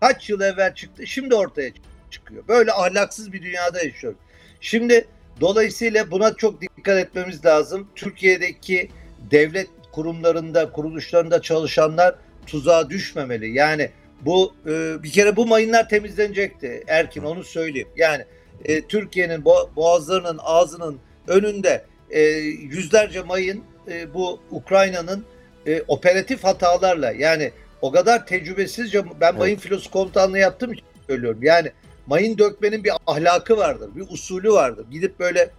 Kaç 0.00 0.30
yıl 0.30 0.40
evvel 0.40 0.74
çıktı? 0.74 1.06
Şimdi 1.06 1.34
ortaya 1.34 1.70
çıkıyor. 2.10 2.48
Böyle 2.48 2.72
ahlaksız 2.72 3.32
bir 3.32 3.42
dünyada 3.42 3.82
yaşıyoruz. 3.82 4.18
Şimdi 4.60 5.04
dolayısıyla 5.40 6.10
buna 6.10 6.34
çok 6.34 6.60
dikkat 6.60 6.98
etmemiz 6.98 7.44
lazım. 7.44 7.88
Türkiye'deki 7.94 8.90
devlet 9.30 9.68
kurumlarında, 9.92 10.72
kuruluşlarında 10.72 11.42
çalışanlar 11.42 12.14
tuzağa 12.46 12.90
düşmemeli. 12.90 13.50
Yani 13.52 13.90
bu 14.20 14.54
e, 14.66 15.02
bir 15.02 15.10
kere 15.12 15.36
bu 15.36 15.46
mayınlar 15.46 15.88
temizlenecekti. 15.88 16.84
Erkin 16.88 17.22
onu 17.22 17.44
söyleyeyim. 17.44 17.88
Yani 17.96 18.24
e, 18.64 18.86
Türkiye'nin 18.86 19.40
bo- 19.40 19.76
boğazlarının 19.76 20.38
ağzının 20.42 20.98
önünde 21.28 21.84
e, 22.10 22.20
yüzlerce 22.20 23.22
mayın 23.22 23.62
e, 23.90 24.14
bu 24.14 24.40
Ukrayna'nın 24.50 25.24
e, 25.66 25.82
operatif 25.88 26.44
hatalarla 26.44 27.12
yani 27.12 27.52
o 27.82 27.92
kadar 27.92 28.26
tecrübesizce 28.26 29.04
ben 29.20 29.36
mayın 29.36 29.56
filosu 29.56 29.90
komutanlığı 29.90 30.38
yaptığım 30.38 30.72
için 30.72 30.84
söylüyorum. 31.06 31.38
Yani 31.42 31.72
mayın 32.06 32.38
dökmenin 32.38 32.84
bir 32.84 32.92
ahlakı 33.06 33.56
vardır, 33.56 33.90
bir 33.94 34.04
usulü 34.10 34.52
vardır. 34.52 34.86
Gidip 34.90 35.20
böyle 35.20 35.50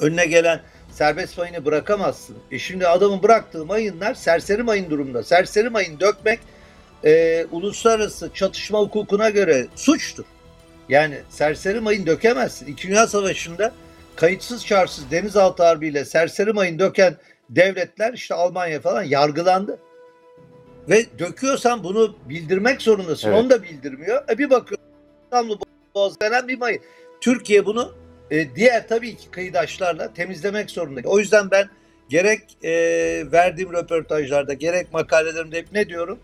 önüne 0.00 0.26
gelen 0.26 0.60
serbest 0.90 1.38
mayını 1.38 1.64
bırakamazsın. 1.64 2.36
E 2.50 2.58
şimdi 2.58 2.88
adamın 2.88 3.22
bıraktığı 3.22 3.64
mayınlar 3.64 4.14
serseri 4.14 4.62
mayın 4.62 4.90
durumda. 4.90 5.22
Serseri 5.22 5.70
mayın 5.70 6.00
dökmek 6.00 6.40
e, 7.04 7.44
uluslararası 7.52 8.30
çatışma 8.34 8.80
hukukuna 8.80 9.30
göre 9.30 9.66
suçtur. 9.76 10.24
Yani 10.88 11.18
serseri 11.30 11.80
mayın 11.80 12.06
dökemezsin. 12.06 12.66
İkinci 12.66 12.88
Dünya 12.88 13.06
Savaşı'nda 13.06 13.72
kayıtsız 14.16 14.66
şartsız 14.66 15.10
denizaltı 15.10 15.62
harbiyle 15.62 16.04
serseri 16.04 16.52
mayın 16.52 16.78
döken 16.78 17.16
devletler 17.50 18.12
işte 18.12 18.34
Almanya 18.34 18.80
falan 18.80 19.02
yargılandı. 19.02 19.78
Ve 20.88 21.06
döküyorsan 21.18 21.84
bunu 21.84 22.16
bildirmek 22.28 22.82
zorundasın. 22.82 23.28
Evet. 23.28 23.40
Onu 23.40 23.50
da 23.50 23.62
bildirmiyor. 23.62 24.24
E 24.28 24.38
bir 24.38 24.50
bakıyorsun 24.50 24.88
İstanbul 25.24 25.58
Boğazı 25.94 26.20
denen 26.20 26.48
bir 26.48 26.58
mayın. 26.58 26.80
Türkiye 27.20 27.66
bunu 27.66 27.94
e, 28.30 28.54
diğer 28.54 28.88
tabii 28.88 29.16
ki 29.16 29.30
kıyıdaşlarla 29.30 30.14
temizlemek 30.14 30.70
zorunda. 30.70 31.00
O 31.04 31.18
yüzden 31.18 31.50
ben 31.50 31.68
gerek 32.08 32.40
e, 32.64 32.72
verdiğim 33.32 33.72
röportajlarda 33.72 34.54
gerek 34.54 34.92
makalelerimde 34.92 35.58
hep 35.58 35.72
ne 35.72 35.88
diyorum? 35.88 36.18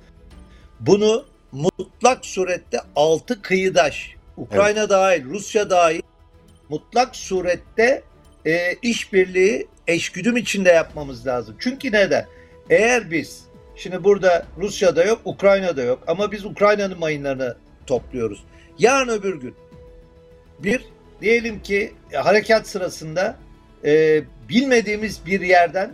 Bunu 0.81 1.25
mutlak 1.53 2.27
surette 2.27 2.81
altı 2.97 3.43
kıyıdaş, 3.43 4.15
Ukrayna 4.37 4.91
dahil, 4.91 5.25
Rusya 5.25 5.71
dahil 5.71 6.03
mutlak 6.71 7.17
surette 7.17 8.03
e, 8.47 8.75
işbirliği 8.83 9.69
eşgüdüm 9.87 10.37
içinde 10.37 10.69
yapmamız 10.69 11.27
lazım. 11.27 11.57
Çünkü 11.59 11.93
neden? 11.93 12.27
Eğer 12.71 13.11
biz 13.11 13.45
şimdi 13.77 14.05
burada 14.05 14.47
Rusya'da 14.59 15.05
yok, 15.05 15.21
Ukrayna'da 15.25 15.83
yok 15.83 16.03
ama 16.07 16.33
biz 16.33 16.45
Ukrayna'nın 16.45 16.99
mayınlarını 16.99 17.57
topluyoruz. 17.87 18.45
Yarın 18.79 19.09
öbür 19.09 19.41
gün 19.41 19.55
bir 20.59 20.85
diyelim 21.21 21.63
ki 21.63 21.93
e, 22.13 22.17
harekat 22.17 22.69
sırasında 22.69 23.37
e, 23.85 24.23
bilmediğimiz 24.49 25.27
bir 25.27 25.41
yerden 25.41 25.93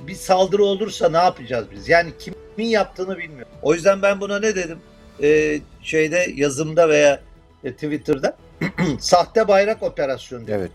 bir 0.00 0.14
saldırı 0.14 0.64
olursa 0.64 1.08
ne 1.08 1.16
yapacağız 1.16 1.66
biz? 1.74 1.88
Yani 1.88 2.10
kimin 2.18 2.68
yaptığını 2.68 3.18
bilmiyorum. 3.18 3.52
O 3.62 3.74
yüzden 3.74 4.02
ben 4.02 4.20
buna 4.20 4.38
ne 4.40 4.56
dedim? 4.56 4.78
E, 5.22 5.60
şeyde 5.82 6.26
yazımda 6.34 6.88
veya 6.88 7.20
e, 7.64 7.72
Twitter'da 7.72 8.36
sahte 9.00 9.48
bayrak 9.48 9.82
operasyonu. 9.82 10.44
Evet. 10.48 10.72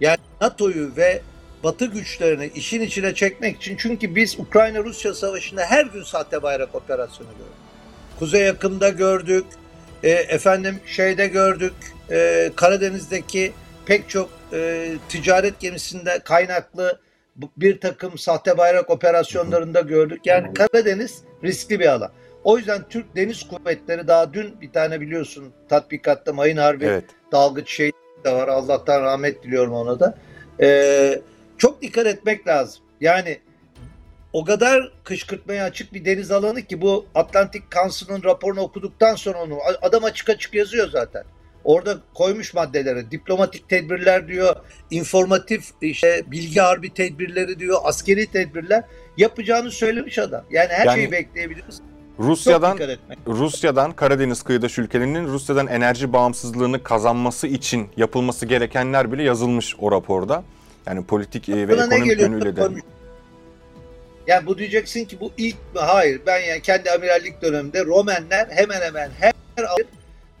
Yani 0.00 0.18
NATO'yu 0.40 0.96
ve 0.96 1.22
Batı 1.64 1.86
güçlerini 1.86 2.50
işin 2.54 2.80
içine 2.80 3.14
çekmek 3.14 3.56
için 3.56 3.76
çünkü 3.76 4.14
biz 4.14 4.38
Ukrayna-Rusya 4.38 5.14
savaşında 5.14 5.64
her 5.64 5.86
gün 5.86 6.02
sahte 6.02 6.42
bayrak 6.42 6.74
operasyonu 6.74 7.30
gördük. 7.30 7.52
Kuzey 8.18 8.42
yakında 8.42 8.88
gördük, 8.88 9.44
e, 10.02 10.10
efendim 10.10 10.80
şeyde 10.86 11.26
gördük, 11.26 11.74
e, 12.10 12.50
Karadeniz'deki 12.56 13.52
pek 13.86 14.08
çok 14.08 14.30
e, 14.52 14.92
ticaret 15.08 15.60
gemisinde 15.60 16.18
kaynaklı 16.24 17.00
bir 17.56 17.80
takım 17.80 18.18
sahte 18.18 18.58
bayrak 18.58 18.90
operasyonlarında 18.90 19.80
gördük. 19.80 20.20
Yani 20.24 20.54
Karadeniz 20.54 21.22
riskli 21.44 21.80
bir 21.80 21.86
alan. 21.86 22.10
O 22.44 22.58
yüzden 22.58 22.88
Türk 22.88 23.16
Deniz 23.16 23.48
Kuvvetleri 23.48 24.08
daha 24.08 24.34
dün 24.34 24.60
bir 24.60 24.72
tane 24.72 25.00
biliyorsun 25.00 25.52
tatbikatta 25.68 26.32
Mayın 26.32 26.56
Harbi 26.56 26.84
Evet. 26.84 27.04
dalgıç 27.32 27.70
şey 27.70 27.92
de 28.24 28.32
var. 28.32 28.48
Allah'tan 28.48 29.02
rahmet 29.02 29.42
diliyorum 29.42 29.72
ona 29.72 30.00
da. 30.00 30.18
Ee, 30.60 31.22
çok 31.58 31.82
dikkat 31.82 32.06
etmek 32.06 32.46
lazım. 32.46 32.82
Yani 33.00 33.38
o 34.32 34.44
kadar 34.44 34.92
kışkırtmaya 35.04 35.64
açık 35.64 35.94
bir 35.94 36.04
deniz 36.04 36.30
alanı 36.30 36.62
ki 36.62 36.80
bu 36.80 37.06
Atlantic 37.14 37.62
Council'ın 37.70 38.22
raporunu 38.22 38.60
okuduktan 38.60 39.14
sonra 39.14 39.42
onu 39.42 39.58
adam 39.82 40.04
açık 40.04 40.30
açık 40.30 40.54
yazıyor 40.54 40.88
zaten. 40.90 41.22
Orada 41.64 41.98
koymuş 42.14 42.54
maddeleri. 42.54 43.10
Diplomatik 43.10 43.68
tedbirler 43.68 44.28
diyor, 44.28 44.56
informatif 44.90 45.64
işte 45.80 46.22
bilgi 46.26 46.60
harbi 46.60 46.94
tedbirleri 46.94 47.58
diyor, 47.58 47.80
askeri 47.84 48.26
tedbirler 48.26 48.84
yapacağını 49.16 49.70
söylemiş 49.70 50.18
adam. 50.18 50.44
Yani 50.50 50.68
her 50.68 50.86
Yani 50.86 50.96
şeyi 50.96 51.12
bekleyebiliriz. 51.12 51.80
Rusya'dan. 52.22 52.78
Rusya'dan 53.26 53.92
Karadeniz 53.92 54.42
kıyıdaş 54.42 54.78
ülkelerinin 54.78 55.26
Rusya'dan 55.26 55.66
enerji 55.66 56.12
bağımsızlığını 56.12 56.82
kazanması 56.82 57.46
için 57.46 57.88
yapılması 57.96 58.46
gerekenler 58.46 59.12
bile 59.12 59.22
yazılmış 59.22 59.76
o 59.78 59.92
raporda. 59.92 60.44
Yani 60.86 61.04
politik 61.04 61.48
e, 61.48 61.68
ve 61.68 61.68
Buna 61.68 61.84
ekonomik 61.84 62.20
yönüyle 62.20 62.56
de. 62.56 62.68
Yani 64.26 64.46
bu 64.46 64.58
diyeceksin 64.58 65.04
ki 65.04 65.20
bu 65.20 65.32
ilk 65.38 65.54
mi? 65.54 65.80
Hayır. 65.80 66.20
Ben 66.26 66.40
yani 66.40 66.62
kendi 66.62 66.90
amirallik 66.90 67.42
döneminde 67.42 67.84
Romenler 67.84 68.48
hemen 68.50 68.80
hemen 68.80 69.10
her 69.20 69.32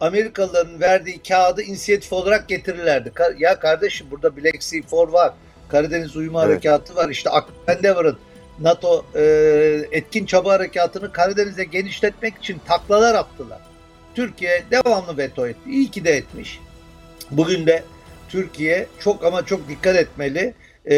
Amerikalıların 0.00 0.80
verdiği 0.80 1.22
kağıdı 1.22 1.62
inisiyatif 1.62 2.12
olarak 2.12 2.48
getirirlerdi. 2.48 3.12
Ya 3.38 3.58
kardeşim 3.58 4.06
burada 4.10 4.36
Black 4.36 4.62
Sea 4.62 4.80
4 4.92 5.12
var. 5.12 5.32
Karadeniz 5.68 6.16
Uyuma 6.16 6.44
Evet. 6.44 6.50
Harekatı 6.50 6.96
var. 6.96 7.08
İşte 7.08 7.30
Endeavor'ın 7.68 8.18
NATO 8.60 9.04
e, 9.14 9.22
etkin 9.92 10.26
çaba 10.26 10.52
harekatını 10.52 11.12
Karadeniz'e 11.12 11.64
genişletmek 11.64 12.38
için 12.38 12.60
taklalar 12.66 13.14
attılar. 13.14 13.60
Türkiye 14.14 14.64
devamlı 14.70 15.16
veto 15.16 15.46
etti. 15.46 15.70
İyi 15.70 15.90
ki 15.90 16.04
de 16.04 16.10
etmiş. 16.10 16.60
Bugün 17.30 17.66
de 17.66 17.82
Türkiye 18.28 18.86
çok 19.00 19.24
ama 19.24 19.46
çok 19.46 19.68
dikkat 19.68 19.96
etmeli. 19.96 20.54
E, 20.90 20.96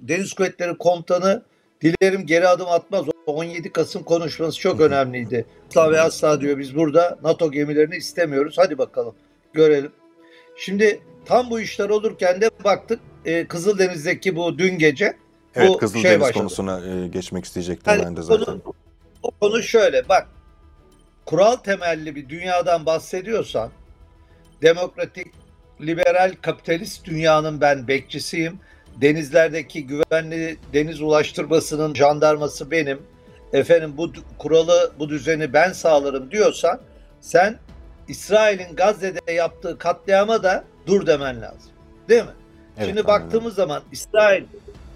Deniz 0.00 0.32
Kuvvetleri 0.32 0.78
Komutanı 0.78 1.42
dilerim 1.82 2.26
geri 2.26 2.48
adım 2.48 2.68
atmaz. 2.68 3.04
O 3.26 3.34
17 3.34 3.72
Kasım 3.72 4.02
konuşması 4.02 4.60
çok 4.60 4.80
önemliydi. 4.80 5.44
Asla 5.70 5.92
ve 5.92 6.00
asla 6.00 6.40
diyor 6.40 6.58
biz 6.58 6.76
burada 6.76 7.18
NATO 7.22 7.52
gemilerini 7.52 7.96
istemiyoruz. 7.96 8.54
Hadi 8.58 8.78
bakalım 8.78 9.14
görelim. 9.52 9.92
Şimdi 10.56 11.00
tam 11.24 11.50
bu 11.50 11.60
işler 11.60 11.88
olurken 11.88 12.40
de 12.40 12.50
baktık 12.64 13.00
e, 13.24 13.46
Kızıldeniz'deki 13.46 14.36
bu 14.36 14.58
dün 14.58 14.78
gece 14.78 15.16
Evet 15.56 15.68
bu 15.68 15.76
Kızıldeniz 15.78 16.06
şey 16.10 16.20
başladı. 16.20 16.38
konusuna 16.38 16.80
e, 16.86 17.08
geçmek 17.08 17.44
isteyecektim 17.44 17.92
Yani 17.92 18.04
ben 18.04 18.16
de 18.16 18.22
zaten. 18.22 18.44
konu- 18.44 18.74
o 19.22 19.30
konu 19.40 19.62
şöyle 19.62 20.08
bak 20.08 20.28
kural 21.24 21.56
temelli 21.56 22.14
bir 22.16 22.28
dünyadan 22.28 22.86
bahsediyorsan 22.86 23.70
demokratik 24.62 25.26
liberal 25.80 26.34
kapitalist 26.42 27.04
dünyanın 27.04 27.60
ben 27.60 27.88
bekçisiyim. 27.88 28.58
Denizlerdeki 29.00 29.86
güvenli 29.86 30.56
deniz 30.72 31.02
ulaştırmasının 31.02 31.94
jandarması 31.94 32.70
benim. 32.70 33.02
Efendim 33.52 33.94
bu 33.96 34.12
kuralı 34.38 34.92
bu 34.98 35.08
düzeni 35.08 35.52
ben 35.52 35.72
sağlarım 35.72 36.30
diyorsan 36.30 36.80
sen 37.20 37.58
İsrail'in 38.08 38.76
Gazze'de 38.76 39.32
yaptığı 39.32 39.78
katliama 39.78 40.42
da 40.42 40.64
dur 40.86 41.06
demen 41.06 41.40
lazım. 41.42 41.70
Değil 42.08 42.22
mi? 42.22 42.30
Evet, 42.78 42.88
Şimdi 42.88 43.00
aynen 43.00 43.06
baktığımız 43.22 43.54
zaman 43.54 43.82
İsrail 43.92 44.44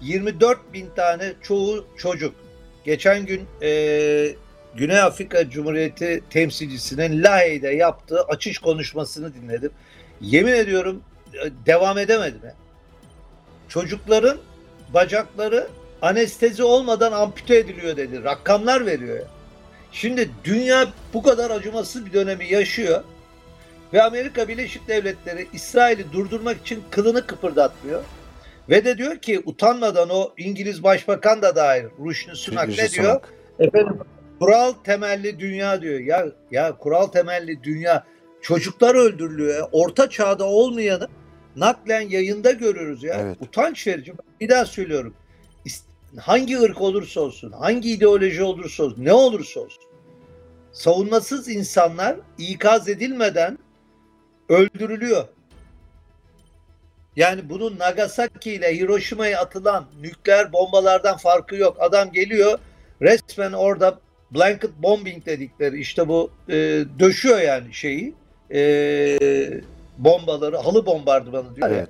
24 0.01 0.73
bin 0.73 0.89
tane 0.95 1.33
çoğu 1.41 1.85
çocuk. 1.97 2.35
Geçen 2.85 3.25
gün 3.25 3.47
e, 3.61 4.35
Güney 4.75 4.99
Afrika 4.99 5.49
Cumhuriyeti 5.49 6.23
temsilcisinin 6.29 7.23
Lahey'de 7.23 7.69
yaptığı 7.69 8.21
açış 8.21 8.57
konuşmasını 8.57 9.33
dinledim. 9.33 9.71
Yemin 10.21 10.53
ediyorum 10.53 11.03
e, 11.33 11.65
devam 11.65 11.97
edemedim. 11.97 12.39
ya. 12.45 12.55
Çocukların 13.69 14.37
bacakları 14.93 15.67
anestezi 16.01 16.63
olmadan 16.63 17.11
ampute 17.11 17.57
ediliyor 17.57 17.97
dedi. 17.97 18.23
Rakamlar 18.23 18.85
veriyor. 18.85 19.25
Şimdi 19.91 20.29
dünya 20.43 20.87
bu 21.13 21.23
kadar 21.23 21.51
acımasız 21.51 22.05
bir 22.05 22.13
dönemi 22.13 22.45
yaşıyor 22.53 23.03
ve 23.93 24.03
Amerika 24.03 24.47
Birleşik 24.47 24.87
Devletleri 24.87 25.47
İsrail'i 25.53 26.11
durdurmak 26.11 26.61
için 26.61 26.83
kılını 26.91 27.27
kıpırdatmıyor. 27.27 28.03
Ve 28.69 28.85
de 28.85 28.97
diyor 28.97 29.17
ki 29.17 29.41
utanmadan 29.45 30.09
o 30.09 30.33
İngiliz 30.37 30.83
Başbakan 30.83 31.41
da 31.41 31.55
dahil 31.55 31.83
Ruşni 31.99 32.35
Sunak 32.35 32.67
ne 32.67 32.75
diyor? 32.75 32.89
Sunak. 32.89 33.33
Efendim 33.59 33.99
kural 34.39 34.71
temelli 34.83 35.39
dünya 35.39 35.81
diyor. 35.81 35.99
Ya 35.99 36.25
ya 36.51 36.77
kural 36.77 37.07
temelli 37.07 37.63
dünya 37.63 38.03
çocuklar 38.41 38.95
öldürülüyor. 38.95 39.57
ya. 39.57 39.69
Orta 39.71 40.09
çağda 40.09 40.45
olmayanı 40.45 41.07
naklen 41.55 42.09
yayında 42.09 42.51
görürüz 42.51 43.03
ya. 43.03 43.17
Evet. 43.19 43.37
Utanç 43.41 43.87
verici. 43.87 44.13
Bir 44.41 44.49
daha 44.49 44.65
söylüyorum. 44.65 45.13
Hangi 46.19 46.59
ırk 46.59 46.81
olursa 46.81 47.21
olsun, 47.21 47.51
hangi 47.51 47.91
ideoloji 47.91 48.43
olursa 48.43 48.83
olsun, 48.83 49.05
ne 49.05 49.13
olursa 49.13 49.59
olsun. 49.59 49.83
Savunmasız 50.71 51.49
insanlar 51.49 52.15
ikaz 52.37 52.89
edilmeden 52.89 53.57
öldürülüyor. 54.49 55.27
Yani 57.15 57.49
bunun 57.49 57.79
Nagasaki 57.79 58.53
ile 58.53 58.75
Hiroşima'ya 58.75 59.41
atılan 59.41 59.85
nükleer 60.01 60.53
bombalardan 60.53 61.17
farkı 61.17 61.55
yok. 61.55 61.77
Adam 61.79 62.11
geliyor 62.11 62.59
resmen 63.01 63.51
orada 63.51 63.99
blanket 64.31 64.71
bombing 64.77 65.25
dedikleri 65.25 65.79
işte 65.79 66.07
bu 66.07 66.31
e, 66.49 66.53
döşüyor 66.99 67.39
yani 67.39 67.73
şeyi 67.73 68.13
e, 68.53 68.59
bombaları 69.97 70.57
halı 70.57 70.85
bombardımanı 70.85 71.55
diyor. 71.55 71.69
Evet. 71.69 71.89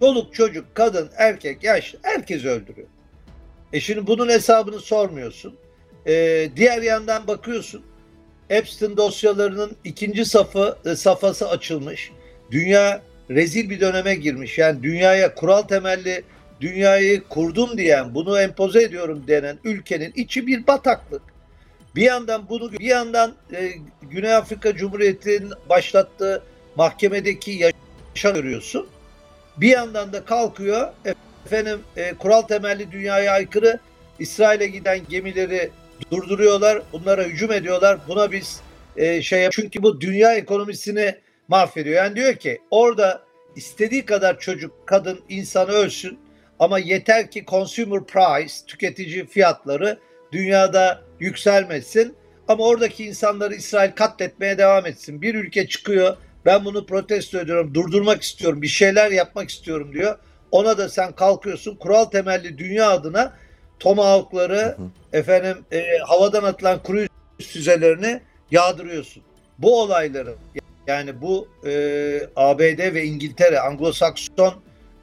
Çoluk 0.00 0.34
çocuk 0.34 0.74
kadın 0.74 1.10
erkek 1.16 1.64
yaşlı 1.64 1.98
herkes 2.02 2.44
öldürüyor. 2.44 2.88
E 3.72 3.80
şimdi 3.80 4.06
bunun 4.06 4.28
hesabını 4.28 4.80
sormuyorsun. 4.80 5.54
E, 6.06 6.48
diğer 6.56 6.82
yandan 6.82 7.26
bakıyorsun 7.26 7.82
Epstein 8.50 8.96
dosyalarının 8.96 9.76
ikinci 9.84 10.24
safı 10.24 10.78
e, 10.84 10.96
safhası 10.96 11.48
açılmış. 11.48 12.12
Dünya 12.50 13.02
rezil 13.30 13.70
bir 13.70 13.80
döneme 13.80 14.14
girmiş. 14.14 14.58
Yani 14.58 14.82
dünyaya 14.82 15.34
kural 15.34 15.62
temelli 15.62 16.22
dünyayı 16.60 17.22
kurdum 17.28 17.78
diyen, 17.78 18.14
bunu 18.14 18.40
empoze 18.40 18.82
ediyorum 18.82 19.24
denen 19.28 19.58
ülkenin 19.64 20.12
içi 20.16 20.46
bir 20.46 20.66
bataklık. 20.66 21.22
Bir 21.94 22.02
yandan 22.02 22.48
bunu 22.48 22.72
bir 22.72 22.84
yandan 22.84 23.34
e, 23.52 23.70
Güney 24.02 24.34
Afrika 24.34 24.76
Cumhuriyeti'nin 24.76 25.52
başlattığı 25.68 26.42
mahkemedeki 26.76 27.50
yaşam 27.50 28.34
görüyorsun. 28.34 28.86
Bir 29.56 29.68
yandan 29.68 30.12
da 30.12 30.24
kalkıyor 30.24 30.88
efendim 31.46 31.80
e, 31.96 32.14
kural 32.14 32.42
temelli 32.42 32.92
dünyaya 32.92 33.32
aykırı 33.32 33.78
İsrail'e 34.18 34.66
giden 34.66 35.00
gemileri 35.08 35.70
durduruyorlar. 36.10 36.82
Bunlara 36.92 37.24
hücum 37.24 37.52
ediyorlar. 37.52 37.98
Buna 38.08 38.32
biz 38.32 38.60
e, 38.96 39.22
şey 39.22 39.48
çünkü 39.50 39.82
bu 39.82 40.00
dünya 40.00 40.34
ekonomisini 40.34 41.14
mahvediyor. 41.50 41.96
Yani 41.96 42.16
diyor 42.16 42.34
ki 42.34 42.60
orada 42.70 43.22
istediği 43.56 44.04
kadar 44.04 44.38
çocuk, 44.38 44.86
kadın, 44.86 45.20
insan 45.28 45.68
ölsün 45.68 46.18
ama 46.58 46.78
yeter 46.78 47.30
ki 47.30 47.44
consumer 47.46 48.04
price, 48.04 48.54
tüketici 48.66 49.26
fiyatları 49.26 49.98
dünyada 50.32 51.02
yükselmesin. 51.20 52.16
Ama 52.48 52.64
oradaki 52.64 53.04
insanları 53.04 53.54
İsrail 53.54 53.92
katletmeye 53.92 54.58
devam 54.58 54.86
etsin. 54.86 55.22
Bir 55.22 55.34
ülke 55.34 55.68
çıkıyor, 55.68 56.16
ben 56.44 56.64
bunu 56.64 56.86
protesto 56.86 57.38
ediyorum, 57.38 57.74
durdurmak 57.74 58.22
istiyorum, 58.22 58.62
bir 58.62 58.68
şeyler 58.68 59.10
yapmak 59.10 59.50
istiyorum 59.50 59.92
diyor. 59.92 60.18
Ona 60.50 60.78
da 60.78 60.88
sen 60.88 61.12
kalkıyorsun, 61.12 61.76
kural 61.76 62.04
temelli 62.04 62.58
dünya 62.58 62.90
adına 62.90 63.32
Tomahawk'ları, 63.78 64.76
efendim 65.12 65.64
e, 65.72 65.98
havadan 65.98 66.44
atılan 66.44 66.82
kuru 66.82 67.06
füzelerini 67.42 68.20
yağdırıyorsun. 68.50 69.22
Bu 69.58 69.80
olayları 69.82 70.34
yani 70.90 71.20
bu 71.20 71.48
e, 71.66 71.72
ABD 72.36 72.94
ve 72.94 73.04
İngiltere, 73.04 73.56
Anglo-Sakson 73.56 74.54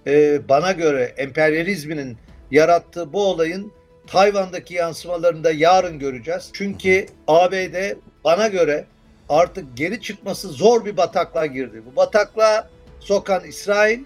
e, 0.07 0.41
bana 0.49 0.71
göre 0.71 1.13
emperyalizminin 1.17 2.17
yarattığı 2.51 3.13
bu 3.13 3.25
olayın 3.25 3.71
Tayvan'daki 4.07 4.73
yansımalarını 4.73 5.43
da 5.43 5.51
yarın 5.51 5.99
göreceğiz. 5.99 6.49
Çünkü 6.53 7.05
ABD 7.27 7.95
bana 8.23 8.47
göre 8.47 8.85
artık 9.29 9.77
geri 9.77 10.01
çıkması 10.01 10.47
zor 10.47 10.85
bir 10.85 10.97
bataklığa 10.97 11.45
girdi. 11.45 11.81
Bu 11.91 11.95
bataklığa 11.95 12.69
sokan 12.99 13.43
İsrail, 13.45 13.99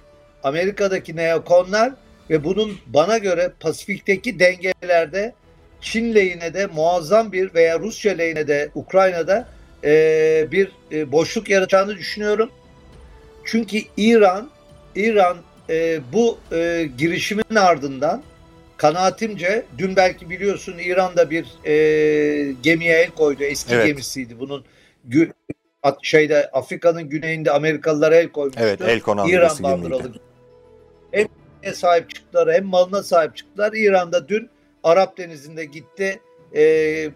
Amerika'daki 0.43 1.15
neokonlar 1.15 1.93
ve 2.29 2.43
bunun 2.43 2.77
bana 2.87 3.17
göre 3.17 3.51
Pasifik'teki 3.59 4.39
dengelerde 4.39 5.33
Çin 5.81 6.15
lehine 6.15 6.53
de 6.53 6.65
muazzam 6.67 7.31
bir 7.31 7.53
veya 7.53 7.79
Rusya 7.79 8.13
lehine 8.13 8.47
de 8.47 8.69
Ukrayna'da 8.75 9.47
e, 9.83 10.47
bir 10.51 10.71
e, 10.91 11.11
boşluk 11.11 11.49
yaratacağını 11.49 11.97
düşünüyorum. 11.97 12.49
Çünkü 13.45 13.77
İran 13.97 14.49
İran 14.95 15.37
e, 15.69 15.99
bu 16.13 16.37
e, 16.51 16.89
girişimin 16.97 17.55
ardından 17.55 18.23
kanaatimce 18.77 19.65
dün 19.77 19.95
belki 19.95 20.29
biliyorsun 20.29 20.77
İran'da 20.77 21.29
bir 21.29 21.45
e, 21.65 22.51
gemiye 22.63 22.97
el 22.99 23.11
koydu. 23.11 23.43
Eski 23.43 23.75
Evet. 23.75 23.87
gemisiydi. 23.87 24.39
Bunun 24.39 24.65
gü- 25.09 25.31
şeyde 26.01 26.49
Afrika'nın 26.53 27.03
güneyinde 27.09 27.51
Amerikalılara 27.51 28.15
el 28.15 28.29
koymuştu. 28.29 28.61
Evet, 28.63 28.81
el 28.81 28.99
konan 28.99 29.27
İran 29.27 29.57
bandıralı. 29.63 30.13
Hem 31.11 31.27
sahip 31.73 32.09
çıktılar 32.09 32.53
hem 32.53 32.65
malına 32.65 33.03
sahip 33.03 33.37
çıktılar. 33.37 33.73
İran'da 33.73 34.29
dün 34.29 34.49
Arap 34.83 35.17
Denizi'nde 35.17 35.65
gitti. 35.65 36.19
E, 36.55 36.63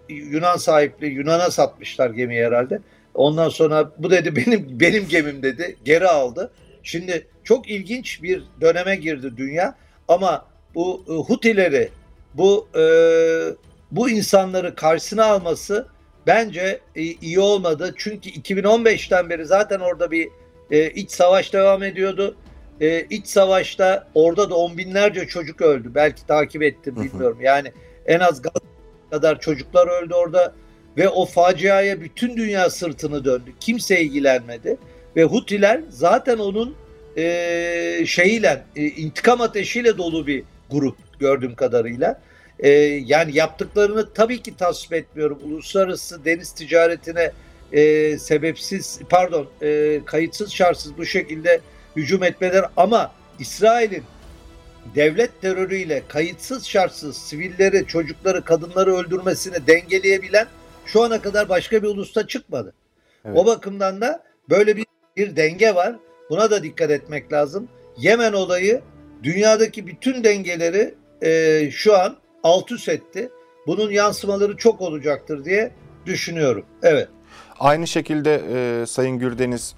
Yunan 0.09 0.57
sahipli 0.57 1.07
Yunan'a 1.07 1.51
satmışlar 1.51 2.09
gemiyi 2.09 2.45
herhalde. 2.45 2.79
Ondan 3.13 3.49
sonra 3.49 3.91
bu 3.97 4.11
dedi 4.11 4.35
benim 4.35 4.67
benim 4.79 5.07
gemim 5.07 5.43
dedi. 5.43 5.77
Geri 5.85 6.07
aldı. 6.07 6.51
Şimdi 6.83 7.27
çok 7.43 7.69
ilginç 7.69 8.23
bir 8.23 8.43
döneme 8.61 8.95
girdi 8.95 9.37
dünya 9.37 9.75
ama 10.07 10.45
bu 10.75 11.03
e, 11.09 11.13
Hutileri 11.13 11.89
bu 12.33 12.67
e, 12.77 12.83
bu 13.91 14.09
insanları 14.09 14.75
karşısına 14.75 15.25
alması 15.25 15.87
bence 16.27 16.79
e, 16.95 17.01
iyi 17.01 17.39
olmadı. 17.39 17.93
Çünkü 17.97 18.29
2015'ten 18.29 19.29
beri 19.29 19.45
zaten 19.45 19.79
orada 19.79 20.11
bir 20.11 20.29
e, 20.71 20.89
iç 20.89 21.11
savaş 21.11 21.53
devam 21.53 21.83
ediyordu. 21.83 22.35
E, 22.81 23.01
iç 23.01 23.27
savaşta 23.27 24.07
orada 24.15 24.49
da 24.49 24.55
on 24.55 24.77
binlerce 24.77 25.27
çocuk 25.27 25.61
öldü. 25.61 25.91
Belki 25.95 26.27
takip 26.27 26.63
ettim 26.63 26.95
bilmiyorum. 26.95 27.37
Yani 27.41 27.71
en 28.05 28.19
az 28.19 28.41
Gazze 28.41 28.74
kadar 29.09 29.39
çocuklar 29.39 30.03
öldü 30.03 30.13
orada 30.13 30.53
ve 30.97 31.09
o 31.09 31.25
faciaya 31.25 32.01
bütün 32.01 32.37
dünya 32.37 32.69
sırtını 32.69 33.25
döndü. 33.25 33.51
Kimse 33.59 34.01
ilgilenmedi 34.01 34.77
ve 35.15 35.23
Hutiler 35.23 35.81
zaten 35.89 36.37
onun 36.37 36.75
e, 37.17 38.03
şeyiyle 38.07 38.63
e, 38.75 38.85
intikam 38.85 39.41
ateşiyle 39.41 39.97
dolu 39.97 40.27
bir 40.27 40.43
grup 40.71 40.97
gördüğüm 41.19 41.55
kadarıyla. 41.55 42.21
E, 42.59 42.69
yani 43.05 43.37
yaptıklarını 43.37 44.13
tabii 44.13 44.41
ki 44.41 44.57
tasvip 44.57 44.93
etmiyorum. 44.93 45.39
Uluslararası 45.43 46.25
deniz 46.25 46.51
ticaretine 46.51 47.31
e, 47.71 48.17
sebepsiz 48.17 48.99
pardon 49.09 49.47
e, 49.61 50.01
kayıtsız 50.05 50.51
şartsız 50.51 50.97
bu 50.97 51.05
şekilde 51.05 51.61
hücum 51.95 52.23
etmeler 52.23 52.65
ama 52.77 53.11
İsrail'in 53.39 54.03
devlet 54.95 55.41
terörüyle 55.41 56.03
kayıtsız 56.07 56.65
şartsız 56.65 57.17
sivilleri, 57.17 57.87
çocukları, 57.87 58.43
kadınları 58.43 58.95
öldürmesini 58.95 59.67
dengeleyebilen 59.67 60.47
şu 60.85 61.03
ana 61.03 61.21
kadar 61.21 61.49
başka 61.49 61.83
bir 61.83 61.87
ulusta 61.87 62.27
çıkmadı. 62.27 62.73
Evet. 63.25 63.37
O 63.37 63.45
bakımdan 63.45 64.01
da 64.01 64.23
böyle 64.49 64.77
bir, 64.77 64.85
bir 65.17 65.35
denge 65.35 65.75
var. 65.75 65.95
Buna 66.29 66.51
da 66.51 66.63
dikkat 66.63 66.91
etmek 66.91 67.33
lazım. 67.33 67.67
Yemen 67.97 68.33
olayı 68.33 68.81
dünyadaki 69.23 69.87
bütün 69.87 70.23
dengeleri 70.23 70.95
e, 71.21 71.71
şu 71.71 71.97
an 71.97 72.17
alt 72.43 72.71
üst 72.71 72.89
etti. 72.89 73.29
Bunun 73.67 73.91
yansımaları 73.91 74.57
çok 74.57 74.81
olacaktır 74.81 75.45
diye 75.45 75.71
düşünüyorum. 76.05 76.65
Evet. 76.83 77.07
Aynı 77.59 77.87
şekilde 77.87 78.41
e, 78.53 78.85
Sayın 78.85 79.19
Gürdeniz 79.19 79.75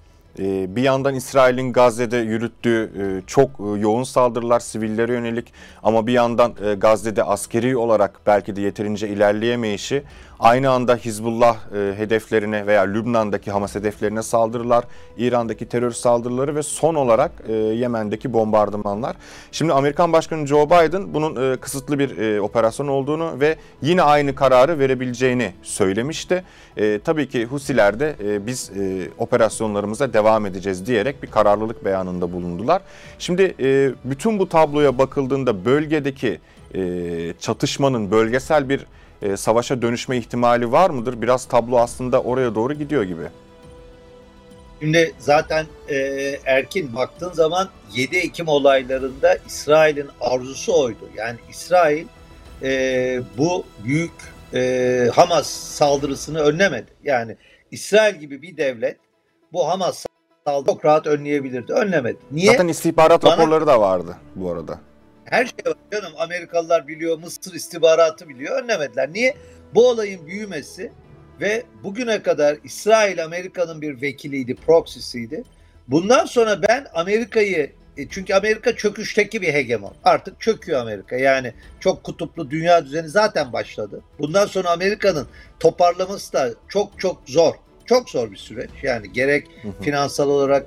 bir 0.76 0.82
yandan 0.82 1.16
İsrail'in 1.16 1.74
Gazze'de 1.74 2.18
yürüttüğü 2.18 2.84
e, 2.84 3.28
çok 3.28 3.50
e, 3.50 3.80
yoğun 3.80 4.04
saldırılar 4.04 4.60
sivillere 4.60 5.14
yönelik 5.14 5.54
ama 5.84 6.08
bir 6.08 6.14
yandan 6.14 6.56
e, 6.66 6.74
Gazze'de 6.74 7.24
askeri 7.24 7.78
olarak 7.78 8.20
belki 8.28 8.56
de 8.56 8.62
yeterince 8.62 9.08
ilerleyemeyişi 9.08 10.04
aynı 10.40 10.70
anda 10.70 10.96
Hizbullah 10.96 11.58
e, 11.76 11.98
hedeflerine 11.98 12.68
veya 12.68 12.82
Lübnan'daki 12.82 13.52
Hamas 13.52 13.76
hedeflerine 13.76 14.24
saldırılar, 14.24 14.84
İran'daki 15.18 15.66
terör 15.66 15.92
saldırıları 15.92 16.56
ve 16.56 16.64
son 16.64 16.96
olarak 16.96 17.32
e, 17.48 17.54
Yemen'deki 17.54 18.34
bombardımanlar. 18.34 19.16
Şimdi 19.52 19.74
Amerikan 19.74 20.14
Başkanı 20.14 20.48
Joe 20.48 20.66
Biden 20.66 21.14
bunun 21.14 21.54
e, 21.54 21.58
kısıtlı 21.58 22.00
bir 22.00 22.18
e, 22.18 22.42
operasyon 22.42 22.88
olduğunu 22.88 23.40
ve 23.40 23.56
yine 23.82 24.02
aynı 24.02 24.36
kararı 24.36 24.80
verebileceğini 24.80 25.54
söylemişti. 25.62 26.44
E, 26.78 27.00
tabii 27.00 27.30
ki 27.30 27.46
Husiler 27.46 28.00
de 28.00 28.16
e, 28.24 28.48
biz 28.48 28.72
e, 28.78 29.10
operasyonlarımıza 29.18 30.14
devam 30.14 30.46
edeceğiz 30.46 30.86
diyerek 30.86 31.24
bir 31.24 31.32
kararlılık 31.32 31.86
beyanında 31.86 32.34
bulundular. 32.34 32.82
Şimdi 33.20 33.56
e, 33.60 33.92
bütün 34.04 34.40
bu 34.40 34.50
tabloya 34.50 34.98
bakıldığında 34.98 35.66
bölgedeki 35.66 36.40
e, 36.76 37.34
çatışmanın 37.40 38.12
bölgesel 38.12 38.70
bir 38.70 38.86
e, 39.22 39.38
savaşa 39.38 39.82
dönüşme 39.82 40.18
ihtimali 40.18 40.72
var 40.72 40.90
mıdır? 40.90 41.22
Biraz 41.22 41.46
tablo 41.46 41.78
aslında 41.78 42.22
oraya 42.22 42.56
doğru 42.56 42.74
gidiyor 42.74 43.04
gibi. 43.04 43.24
Şimdi 44.80 45.14
zaten 45.20 45.66
e, 45.90 45.96
Erkin 46.46 46.96
baktığın 46.96 47.32
zaman 47.34 47.70
7 47.94 48.18
Ekim 48.18 48.48
olaylarında 48.48 49.38
İsrail'in 49.48 50.10
arzusu 50.22 50.82
oydu. 50.82 51.10
Yani 51.16 51.38
İsrail 51.50 52.06
e, 52.64 53.22
bu 53.38 53.66
büyük 53.84 54.12
e, 54.54 55.10
Hamas 55.16 55.48
saldırısını 55.50 56.40
önlemedi. 56.40 56.92
Yani 57.04 57.38
İsrail 57.72 58.16
gibi 58.16 58.42
bir 58.42 58.58
devlet 58.58 58.98
bu 59.54 59.68
Hamas 59.68 60.06
saldırısını 60.46 60.74
çok 60.76 60.86
rahat 60.86 61.08
önleyebilirdi. 61.08 61.74
Önlemedi. 61.74 62.18
Niye? 62.32 62.52
Zaten 62.52 62.68
istihbarat 62.68 63.24
Bana- 63.24 63.38
raporları 63.38 63.68
da 63.68 63.82
vardı 63.82 64.18
bu 64.36 64.52
arada. 64.52 64.80
Her 65.30 65.46
şey 65.46 65.66
var 65.66 65.78
canım. 65.92 66.14
Amerikalılar 66.18 66.88
biliyor, 66.88 67.18
Mısır 67.18 67.54
istihbaratı 67.54 68.30
biliyor. 68.30 68.64
Önlemediler. 68.64 69.14
Niye? 69.14 69.36
Bu 69.74 69.90
olayın 69.90 70.28
büyümesi 70.28 70.92
ve 71.42 71.64
bugüne 71.84 72.24
kadar 72.24 72.58
İsrail 72.64 73.24
Amerika'nın 73.24 73.82
bir 73.82 74.02
vekiliydi, 74.02 74.56
proxy'siydi. 74.56 75.44
Bundan 75.88 76.26
sonra 76.26 76.62
ben 76.62 76.88
Amerika'yı 76.94 77.72
e, 77.98 78.10
çünkü 78.10 78.34
Amerika 78.34 78.76
çöküşteki 78.76 79.42
bir 79.42 79.54
hegemon. 79.54 79.94
Artık 80.04 80.42
çöküyor 80.42 80.82
Amerika. 80.82 81.16
Yani 81.16 81.54
çok 81.80 82.04
kutuplu 82.04 82.52
dünya 82.52 82.86
düzeni 82.86 83.10
zaten 83.10 83.54
başladı. 83.54 84.02
Bundan 84.20 84.46
sonra 84.46 84.70
Amerika'nın 84.70 85.28
toparlaması 85.60 86.34
da 86.34 86.50
çok 86.68 87.00
çok 87.00 87.22
zor. 87.26 87.54
Çok 87.86 88.10
zor 88.10 88.32
bir 88.32 88.38
süreç. 88.38 88.70
Yani 88.84 89.14
gerek 89.14 89.48
Hı 89.62 89.68
hı. 89.68 89.84
finansal 89.84 90.30
olarak, 90.30 90.66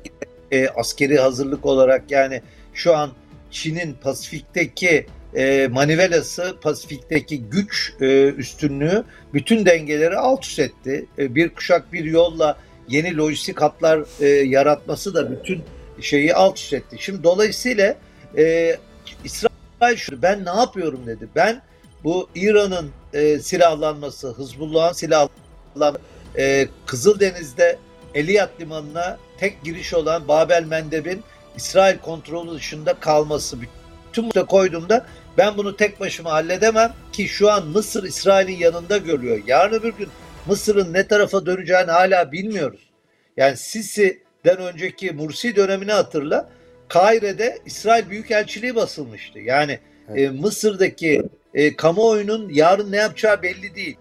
e, 0.51 0.69
askeri 0.69 1.19
hazırlık 1.19 1.67
olarak 1.67 2.11
yani 2.11 2.43
şu 2.75 2.97
an 2.97 3.11
Çin'in 3.51 3.95
Pasifik'teki 3.95 5.07
e, 5.35 5.69
manivelası, 5.71 6.57
Pasifik'teki 6.63 7.43
güç 7.43 7.95
e, 8.01 8.29
üstünlüğü 8.29 9.05
bütün 9.35 9.67
dengeleri 9.67 10.17
alt 10.17 10.45
üst 10.45 10.59
etti. 10.59 11.07
E, 11.19 11.35
bir 11.35 11.49
kuşak 11.49 11.93
bir 11.93 12.05
yolla 12.05 12.59
yeni 12.89 13.17
lojistik 13.17 13.61
hatlar 13.61 14.05
e, 14.21 14.27
yaratması 14.29 15.15
da 15.15 15.31
bütün 15.31 15.63
şeyi 16.01 16.35
alt 16.35 16.59
üst 16.59 16.73
etti. 16.73 16.97
Şimdi 17.01 17.25
dolayısıyla 17.25 17.97
e, 18.37 18.77
İsrail 19.25 19.97
şu 19.97 20.23
ben 20.23 20.45
ne 20.45 20.51
yapıyorum 20.51 21.07
dedi. 21.07 21.29
Ben 21.37 21.63
bu 22.05 22.29
İran'ın 22.35 22.91
e, 23.13 23.39
silahlanması, 23.39 24.29
Hızbullah'ın 24.29 24.93
silahlanması, 24.93 26.01
e, 26.39 26.69
Kızıldeniz'de 26.87 27.79
Eliyat 28.15 28.61
Limanı'na 28.61 29.19
tek 29.39 29.65
giriş 29.65 29.95
olan 29.95 30.29
Babel 30.29 30.65
Mendeb'in 30.65 31.23
İsrail 31.57 31.99
kontrolü 31.99 32.55
dışında 32.55 32.95
kalması 32.95 33.57
bütün 33.61 34.31
bu 34.37 34.47
koyduğumda 34.47 35.07
ben 35.39 35.57
bunu 35.57 35.77
tek 35.77 36.01
başıma 36.01 36.31
halledemem 36.31 36.93
ki 37.13 37.29
şu 37.29 37.51
an 37.51 37.67
Mısır 37.67 38.05
İsrail'in 38.05 38.57
yanında 38.57 38.97
görüyor. 38.97 39.43
Yarın 39.47 39.75
öbür 39.75 39.93
gün 39.93 40.09
Mısır'ın 40.47 40.93
ne 40.93 41.07
tarafa 41.07 41.47
döneceğini 41.47 41.91
hala 41.91 42.33
bilmiyoruz. 42.33 42.91
Yani 43.37 43.57
Sisi'den 43.57 44.57
önceki 44.57 45.13
Mursi 45.13 45.57
dönemini 45.57 45.93
hatırla. 45.93 46.51
Kaire'de 46.89 47.59
İsrail 47.67 48.11
Büyükelçiliği 48.11 48.75
basılmıştı. 48.75 49.39
Yani 49.39 49.79
Evet. 50.09 50.21
e, 50.21 50.31
Mısır'daki 50.31 51.23
e, 51.55 51.77
kamuoyunun 51.77 52.49
yarın 52.53 52.93
ne 52.93 52.97
yapacağı 52.97 53.43
belli 53.43 53.75
değil. 53.75 53.97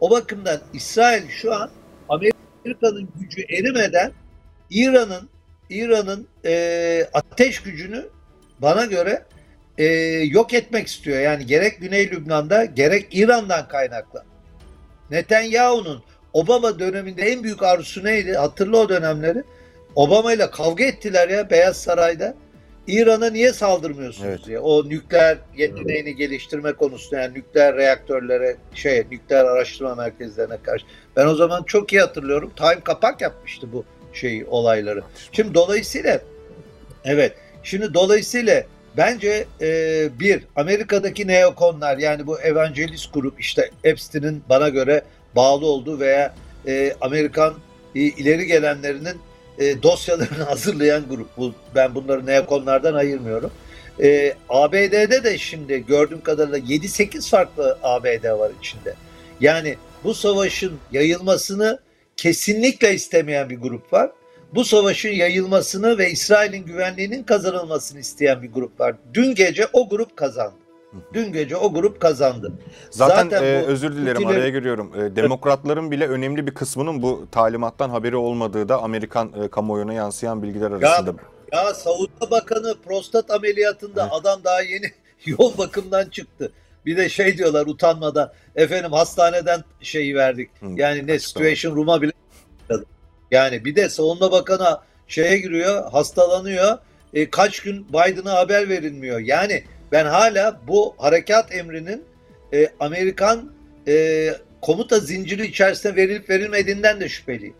O 0.00 0.10
bakımdan 0.10 0.60
İsrail 0.74 1.28
şu 1.28 1.54
an 1.54 1.70
Amerika'nın 2.08 3.08
gücü 3.20 3.42
erimeden 3.42 4.12
İran'ın 4.70 5.28
İran'ın 5.70 6.26
e, 6.44 7.06
ateş 7.12 7.62
gücünü 7.62 8.08
bana 8.58 8.84
göre 8.84 9.24
e, 9.78 9.84
yok 10.24 10.54
etmek 10.54 10.86
istiyor. 10.86 11.20
Yani 11.20 11.46
gerek 11.46 11.80
Güney 11.80 12.10
Lübnan'da 12.10 12.64
gerek 12.64 13.06
İran'dan 13.12 13.68
kaynaklı. 13.68 14.24
Netanyahu'nun 15.10 16.02
Obama 16.32 16.78
döneminde 16.78 17.22
en 17.22 17.42
büyük 17.42 17.62
arzusu 17.62 18.04
neydi? 18.04 18.32
Hatırla 18.32 18.76
o 18.76 18.88
dönemleri. 18.88 19.42
Obama 19.94 20.32
ile 20.32 20.50
kavga 20.50 20.84
ettiler 20.84 21.28
ya 21.28 21.50
Beyaz 21.50 21.76
Saray'da. 21.76 22.34
İran'a 22.86 23.30
niye 23.30 23.52
saldırmıyorsunuz 23.52 24.28
Evet. 24.28 24.46
diye. 24.46 24.58
O 24.58 24.88
nükleer 24.88 25.38
yeteneğini 25.56 26.16
geliştirme 26.16 26.72
konusunda 26.72 27.20
yani 27.20 27.34
nükleer 27.34 27.76
reaktörlere, 27.76 28.56
şey 28.74 29.06
nükleer 29.10 29.44
araştırma 29.44 29.94
merkezlerine 29.94 30.56
karşı. 30.62 30.84
Ben 31.16 31.26
o 31.26 31.34
zaman 31.34 31.62
çok 31.62 31.92
iyi 31.92 32.00
hatırlıyorum. 32.00 32.52
Time 32.56 32.80
kapak 32.84 33.20
yapmıştı 33.20 33.72
bu 33.72 33.84
şeyi 34.12 34.44
olayları. 34.44 35.02
Şimdi 35.32 35.54
dolayısıyla 35.54 36.20
evet 37.04 37.32
şimdi 37.62 37.94
dolayısıyla 37.94 38.64
bence 38.96 39.46
e, 39.60 40.08
bir 40.20 40.44
Amerika'daki 40.56 41.26
neokonlar 41.26 41.98
yani 41.98 42.26
bu 42.26 42.40
evangelist 42.40 43.14
grup 43.14 43.40
işte 43.40 43.70
Epstein'in 43.84 44.42
bana 44.48 44.68
göre 44.68 45.02
bağlı 45.36 45.66
olduğu 45.66 46.00
veya 46.00 46.34
e, 46.66 46.94
Amerikan 47.00 47.54
e, 47.94 48.00
ileri 48.00 48.46
gelenlerinin 48.46 49.16
e, 49.58 49.82
dosyalarını 49.82 50.44
hazırlayan 50.48 51.08
grup. 51.08 51.36
Bu, 51.36 51.54
ben 51.74 51.94
bunları 51.94 52.26
neokonlardan 52.26 52.94
ayırmıyorum. 52.94 53.50
E, 54.02 54.34
ABD'de 54.48 55.24
de 55.24 55.38
şimdi 55.38 55.86
gördüğüm 55.86 56.20
kadarıyla 56.20 56.58
7-8 56.58 57.30
farklı 57.30 57.78
ABD 57.82 58.38
var 58.38 58.50
içinde. 58.60 58.94
Yani 59.40 59.76
bu 60.04 60.14
savaşın 60.14 60.78
yayılmasını 60.92 61.78
kesinlikle 62.24 62.94
istemeyen 62.94 63.50
bir 63.50 63.58
grup 63.60 63.92
var. 63.92 64.10
Bu 64.54 64.64
savaşın 64.64 65.08
yayılmasını 65.08 65.98
ve 65.98 66.10
İsrail'in 66.10 66.64
güvenliğinin 66.64 67.22
kazanılmasını 67.22 68.00
isteyen 68.00 68.42
bir 68.42 68.52
grup 68.52 68.80
var. 68.80 68.94
Dün 69.14 69.34
gece 69.34 69.66
o 69.72 69.88
grup 69.88 70.16
kazandı. 70.16 70.54
Dün 71.14 71.32
gece 71.32 71.56
o 71.56 71.72
grup 71.72 72.00
kazandı. 72.00 72.52
Zaten, 72.90 73.22
Zaten 73.24 73.42
e, 73.42 73.46
özür 73.62 73.96
dilerim 73.96 74.22
Putin'in- 74.22 74.34
araya 74.34 74.48
giriyorum. 74.48 74.92
E, 75.00 75.16
demokratların 75.16 75.90
bile 75.90 76.08
önemli 76.08 76.46
bir 76.46 76.54
kısmının 76.54 77.02
bu 77.02 77.26
talimattan 77.32 77.90
haberi 77.90 78.16
olmadığı 78.16 78.68
da 78.68 78.82
Amerikan 78.82 79.32
e, 79.44 79.48
kamuoyuna 79.48 79.92
yansıyan 79.92 80.42
bilgiler 80.42 80.70
arasında. 80.70 81.14
Ya 81.52 81.74
Savunma 81.74 82.30
Bakanı 82.30 82.74
prostat 82.84 83.30
ameliyatında 83.30 84.02
Evet. 84.02 84.12
adam 84.12 84.44
daha 84.44 84.62
yeni 84.62 84.86
yoğun 85.26 85.58
bakımdan 85.58 86.04
çıktı. 86.08 86.52
Bir 86.86 86.96
de 86.96 87.08
şey 87.08 87.38
diyorlar 87.38 87.66
utanmadan 87.66 88.32
efendim 88.56 88.92
hastaneden 88.92 89.64
şeyi 89.80 90.14
verdik. 90.14 90.50
Hı, 90.60 90.66
Yani 90.76 91.06
ne 91.06 91.18
situation 91.18 91.76
room'a 91.76 92.02
bile 92.02 92.12
yani 93.30 93.64
bir 93.64 93.76
de 93.76 93.88
Savunma 93.88 94.32
Bakanı 94.32 94.78
şeye 95.08 95.38
giriyor, 95.38 95.90
hastalanıyor. 95.90 96.78
E, 97.14 97.30
kaç 97.30 97.60
gün 97.60 97.88
Biden'a 97.88 98.32
haber 98.34 98.68
verilmiyor. 98.68 99.20
Yani 99.20 99.64
ben 99.92 100.04
hala 100.04 100.60
bu 100.68 100.94
harekat 100.98 101.54
emrinin 101.54 102.04
e, 102.52 102.68
Amerikan 102.80 103.52
e, 103.88 104.28
komuta 104.60 104.98
zinciri 104.98 105.46
içerisinde 105.46 105.96
verilip 105.96 106.30
verilmediğinden 106.30 107.00
de 107.00 107.08
şüpheliyim. 107.08 107.54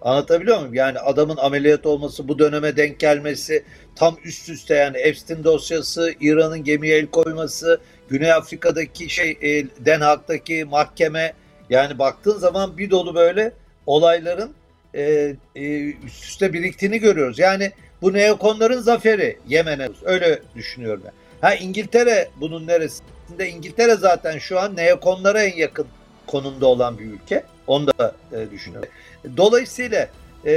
Anlatabiliyor 0.00 0.58
muyum? 0.58 0.74
Yani 0.74 0.98
adamın 0.98 1.36
ameliyat 1.36 1.86
olması, 1.86 2.28
bu 2.28 2.38
döneme 2.38 2.76
denk 2.76 3.00
gelmesi, 3.00 3.64
tam 3.96 4.16
üst 4.24 4.48
üste 4.48 4.74
yani 4.74 4.96
Epstein 4.98 5.44
dosyası, 5.44 6.14
İran'ın 6.20 6.64
gemiye 6.64 6.98
el 6.98 7.06
koyması, 7.06 7.80
Güney 8.08 8.32
Afrika'daki 8.32 9.10
şey, 9.10 9.30
e, 9.30 9.66
Den 9.84 10.00
Haag'daki 10.00 10.64
mahkeme, 10.64 11.32
yani 11.70 11.98
baktığın 11.98 12.38
zaman 12.38 12.78
bir 12.78 12.90
dolu 12.90 13.14
böyle 13.14 13.52
olayların 13.86 14.54
e, 14.94 15.36
e, 15.54 15.64
üst 15.84 16.24
üste 16.24 16.52
biriktiğini 16.52 16.98
görüyoruz. 16.98 17.38
Yani 17.38 17.72
bu 18.02 18.12
neokonların 18.12 18.80
zaferi 18.80 19.38
Yemen'e 19.48 19.88
öyle 20.04 20.42
düşünüyorum 20.54 21.02
ben. 21.04 21.12
Ha 21.40 21.54
İngiltere 21.54 22.28
bunun 22.40 22.66
neresinde? 22.66 23.48
İngiltere 23.48 23.94
zaten 23.96 24.38
şu 24.38 24.60
an 24.60 24.76
neokonlara 24.76 25.42
en 25.42 25.56
yakın 25.56 25.86
konumda 26.26 26.66
olan 26.66 26.98
bir 26.98 27.04
ülke. 27.04 27.42
Onu 27.66 27.86
da 27.86 28.14
e, 28.32 28.50
düşünüyorum. 28.50 28.88
Dolayısıyla 29.36 30.08
e, 30.46 30.52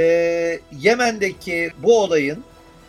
Yemen'deki 0.80 1.70
bu 1.82 2.02
olayın 2.02 2.44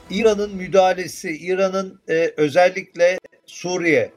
İran'ın 0.10 0.56
müdahalesi, 0.56 1.38
İran'ın 1.38 2.00
e, 2.10 2.34
özellikle 2.38 3.20
Suriye, 3.46 4.12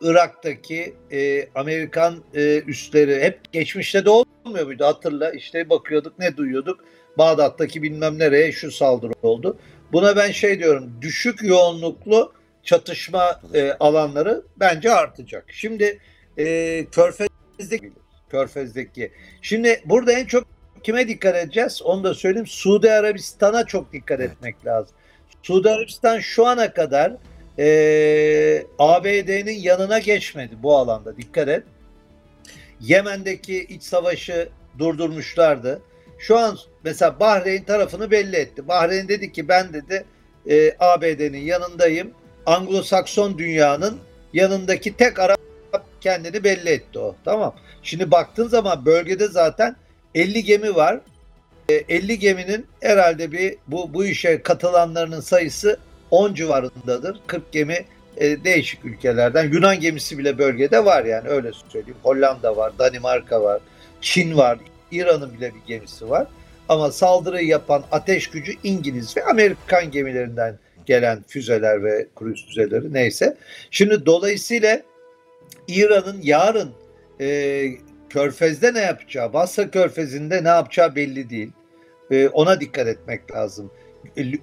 Irak'taki 0.00 0.94
e, 1.12 1.48
Amerikan 1.54 2.24
e, 2.34 2.62
üsleri 2.66 3.22
hep 3.22 3.52
geçmişte 3.52 4.04
de 4.04 4.10
olmuyor 4.10 4.66
muydu? 4.66 4.84
Hatırla 4.84 5.30
işte 5.30 5.70
bakıyorduk 5.70 6.18
ne 6.18 6.36
duyuyorduk? 6.36 6.84
Bağdat'taki 7.18 7.82
bilmem 7.82 8.18
nereye 8.18 8.52
şu 8.52 8.70
saldırı 8.70 9.12
oldu. 9.22 9.58
Buna 9.92 10.16
ben 10.16 10.30
şey 10.30 10.58
diyorum 10.58 10.92
düşük 11.00 11.42
yoğunluklu 11.42 12.32
çatışma 12.62 13.40
e, 13.54 13.72
alanları 13.72 14.42
bence 14.56 14.92
artacak. 14.92 15.44
Şimdi 15.48 15.98
e, 16.38 16.86
Körfez'deki 16.92 17.92
Körfez'deki. 18.30 19.12
Şimdi 19.42 19.82
burada 19.84 20.12
en 20.12 20.26
çok 20.26 20.46
kime 20.82 21.08
dikkat 21.08 21.36
edeceğiz? 21.36 21.82
Onu 21.82 22.04
da 22.04 22.14
söyleyeyim. 22.14 22.46
Suudi 22.46 22.92
Arabistan'a 22.92 23.66
çok 23.66 23.92
dikkat 23.92 24.20
etmek 24.20 24.66
lazım. 24.66 24.96
Suudi 25.42 25.70
Arabistan 25.70 26.18
şu 26.18 26.46
ana 26.46 26.72
kadar 26.72 27.12
e, 27.58 28.66
ABD'nin 28.78 29.58
yanına 29.60 29.98
geçmedi 29.98 30.56
bu 30.62 30.76
alanda. 30.76 31.16
Dikkat 31.16 31.48
et. 31.48 31.62
Yemen'deki 32.80 33.64
iç 33.64 33.82
savaşı 33.82 34.48
durdurmuşlardı. 34.78 35.82
Şu 36.18 36.38
an 36.38 36.58
mesela 36.84 37.20
Bahreyn 37.20 37.62
tarafını 37.62 38.10
belli 38.10 38.36
etti. 38.36 38.68
Bahreyn 38.68 39.08
dedi 39.08 39.32
ki 39.32 39.48
ben 39.48 39.72
dedi 39.72 40.04
e, 40.50 40.76
ABD'nin 40.78 41.40
yanındayım. 41.40 42.10
Anglo-Sakson 42.46 43.38
dünyanın 43.38 43.98
yanındaki 44.32 44.96
tek 44.96 45.18
Arap 45.18 45.38
kendini 46.00 46.44
belli 46.44 46.68
etti 46.68 46.98
o. 46.98 47.16
Tamam. 47.24 47.54
Şimdi 47.82 48.10
baktığın 48.10 48.48
zaman 48.48 48.86
bölgede 48.86 49.28
zaten 49.28 49.76
50 50.14 50.44
gemi 50.44 50.74
var. 50.74 51.00
E, 51.68 51.74
50 51.74 52.18
geminin 52.18 52.66
herhalde 52.80 53.32
bir 53.32 53.56
bu 53.66 53.94
bu 53.94 54.04
işe 54.04 54.42
katılanlarının 54.42 55.20
sayısı 55.20 55.78
10 56.10 56.34
civarındadır. 56.34 57.20
40 57.26 57.52
gemi 57.52 57.84
e, 58.16 58.44
değişik 58.44 58.84
ülkelerden. 58.84 59.52
Yunan 59.52 59.80
gemisi 59.80 60.18
bile 60.18 60.38
bölgede 60.38 60.84
var 60.84 61.04
yani 61.04 61.28
öyle 61.28 61.50
söyleyeyim. 61.68 61.98
Hollanda 62.02 62.56
var, 62.56 62.72
Danimarka 62.78 63.42
var, 63.42 63.60
Çin 64.00 64.36
var, 64.36 64.58
İran'ın 64.92 65.34
bile 65.34 65.54
bir 65.54 65.66
gemisi 65.66 66.10
var. 66.10 66.26
Ama 66.68 66.92
saldırıyı 66.92 67.46
yapan 67.46 67.84
ateş 67.92 68.30
gücü 68.30 68.52
İngiliz 68.64 69.16
ve 69.16 69.24
Amerikan 69.24 69.90
gemilerinden 69.90 70.58
gelen 70.86 71.24
füzeler 71.28 71.84
ve 71.84 72.06
kruz 72.16 72.46
füzeleri 72.46 72.92
neyse. 72.92 73.36
Şimdi 73.70 74.06
dolayısıyla 74.06 74.82
İran'ın 75.68 76.20
yarın 76.22 76.70
e, 77.20 77.66
Körfez'de 78.10 78.74
ne 78.74 78.80
yapacağı, 78.80 79.32
Basra 79.32 79.70
Körfezi'nde 79.70 80.44
ne 80.44 80.48
yapacağı 80.48 80.94
belli 80.94 81.30
değil. 81.30 81.52
E, 82.10 82.28
ona 82.28 82.60
dikkat 82.60 82.86
etmek 82.86 83.32
lazım. 83.32 83.70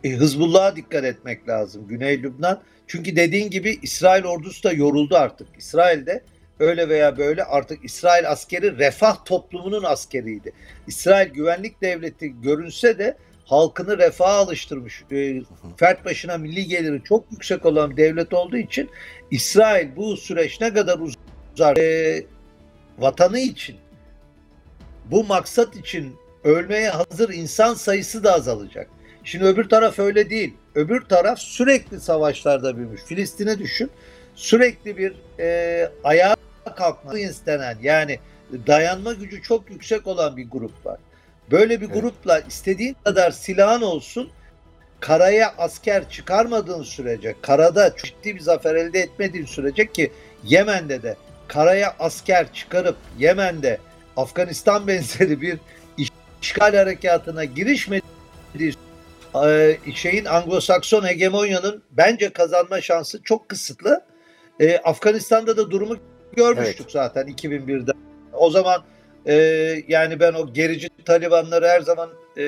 E, 0.04 0.10
Hızbullah'a 0.10 0.76
dikkat 0.76 1.04
etmek 1.04 1.49
lazım. 1.49 1.88
Güney 1.88 2.23
Lübnan. 2.23 2.62
Çünkü 2.88 3.15
dediğin 3.15 3.49
gibi 3.49 3.80
İsrail 3.82 4.23
ordusu 4.23 4.63
da 4.63 4.71
yoruldu 4.71 5.15
artık. 5.15 5.47
İsrail'de 5.58 6.23
öyle 6.60 6.89
veya 6.89 7.17
böyle 7.17 7.43
artık 7.43 7.86
İsrail 7.86 8.30
askeri 8.30 8.78
refah 8.78 9.26
toplumunun 9.26 9.84
askeriydi. 9.84 10.54
İsrail 10.88 11.30
güvenlik 11.30 11.82
devleti 11.82 12.41
görünse 12.41 12.99
de 12.99 13.17
halkını 13.45 13.97
refaha 13.97 14.38
alıştırmış. 14.38 15.04
E, 15.12 15.41
fert 15.78 16.06
başına 16.06 16.38
milli 16.38 16.65
geliri 16.65 17.04
çok 17.04 17.32
yüksek 17.32 17.65
olan 17.65 17.91
bir 17.91 17.97
devlet 17.97 18.34
olduğu 18.34 18.58
için 18.58 18.89
İsrail 19.32 19.95
bu 19.95 20.17
süreç 20.17 20.62
ne 20.62 20.73
kadar 20.73 20.99
uzar 20.99 21.78
e, 21.78 22.23
vatanı 22.97 23.39
için 23.39 23.76
bu 25.12 25.23
maksat 25.23 25.76
için 25.76 26.15
ölmeye 26.43 26.89
hazır 26.89 27.34
insan 27.34 27.73
sayısı 27.73 28.23
da 28.23 28.34
azalacak. 28.34 28.89
Şimdi 29.23 29.45
öbür 29.45 29.69
taraf 29.69 29.99
öyle 29.99 30.29
değil. 30.29 30.53
Öbür 30.75 31.01
taraf 31.01 31.39
sürekli 31.39 31.99
savaşlarda 31.99 32.77
büyümüş. 32.77 33.03
Filistin'e 33.03 33.59
düşün. 33.59 33.91
Sürekli 34.36 34.97
bir 34.97 35.13
e, 35.39 35.89
ayağa 36.03 36.36
kalkması 36.75 37.19
istenen 37.19 37.77
yani 37.81 38.19
dayanma 38.67 39.13
gücü 39.13 39.41
çok 39.41 39.69
yüksek 39.69 40.07
olan 40.07 40.38
bir 40.38 40.49
grup 40.49 40.86
var. 40.86 40.97
Böyle 41.51 41.81
bir 41.81 41.86
Evet. 41.86 42.01
grupla 42.01 42.39
istediğin 42.39 42.95
kadar 43.03 43.31
silahın 43.31 43.81
olsun 43.81 44.29
karaya 44.99 45.53
asker 45.57 46.09
çıkarmadığın 46.09 46.83
sürece, 46.83 47.36
karada 47.41 47.95
ciddi 48.03 48.36
bir 48.36 48.39
zafer 48.39 48.75
elde 48.75 48.99
etmediğin 48.99 49.45
sürece 49.45 49.91
ki 49.91 50.12
Yemen'de 50.43 51.03
de 51.03 51.15
karaya 51.47 51.95
asker 51.99 52.53
çıkarıp 52.53 52.97
Yemen'de 53.19 53.77
Afganistan 54.17 54.88
benzeri 54.88 55.41
bir 55.41 55.59
işgal 56.41 56.75
harekatına 56.75 57.43
girişmediği 57.45 58.73
şeyin 59.96 60.26
Anglo-Sakson 60.26 61.08
hegemonyanın 61.08 61.84
bence 61.91 62.30
kazanma 62.30 62.82
şansı 62.82 63.24
çok 63.24 63.50
kısıtlı. 63.50 64.02
E, 64.60 64.78
Afganistan'da 64.78 65.58
da 65.58 65.72
durumu 65.72 65.98
görmüştük 66.36 66.91
zaten 66.91 67.28
2001'de. 67.28 67.91
O 68.34 68.50
zaman 68.50 68.84
e, 69.26 69.34
yani 69.88 70.19
ben 70.19 70.34
o 70.34 70.54
gerici 70.54 70.89
Talibanları 71.06 71.67
her 71.67 71.82
zaman 71.82 72.10
e, 72.38 72.43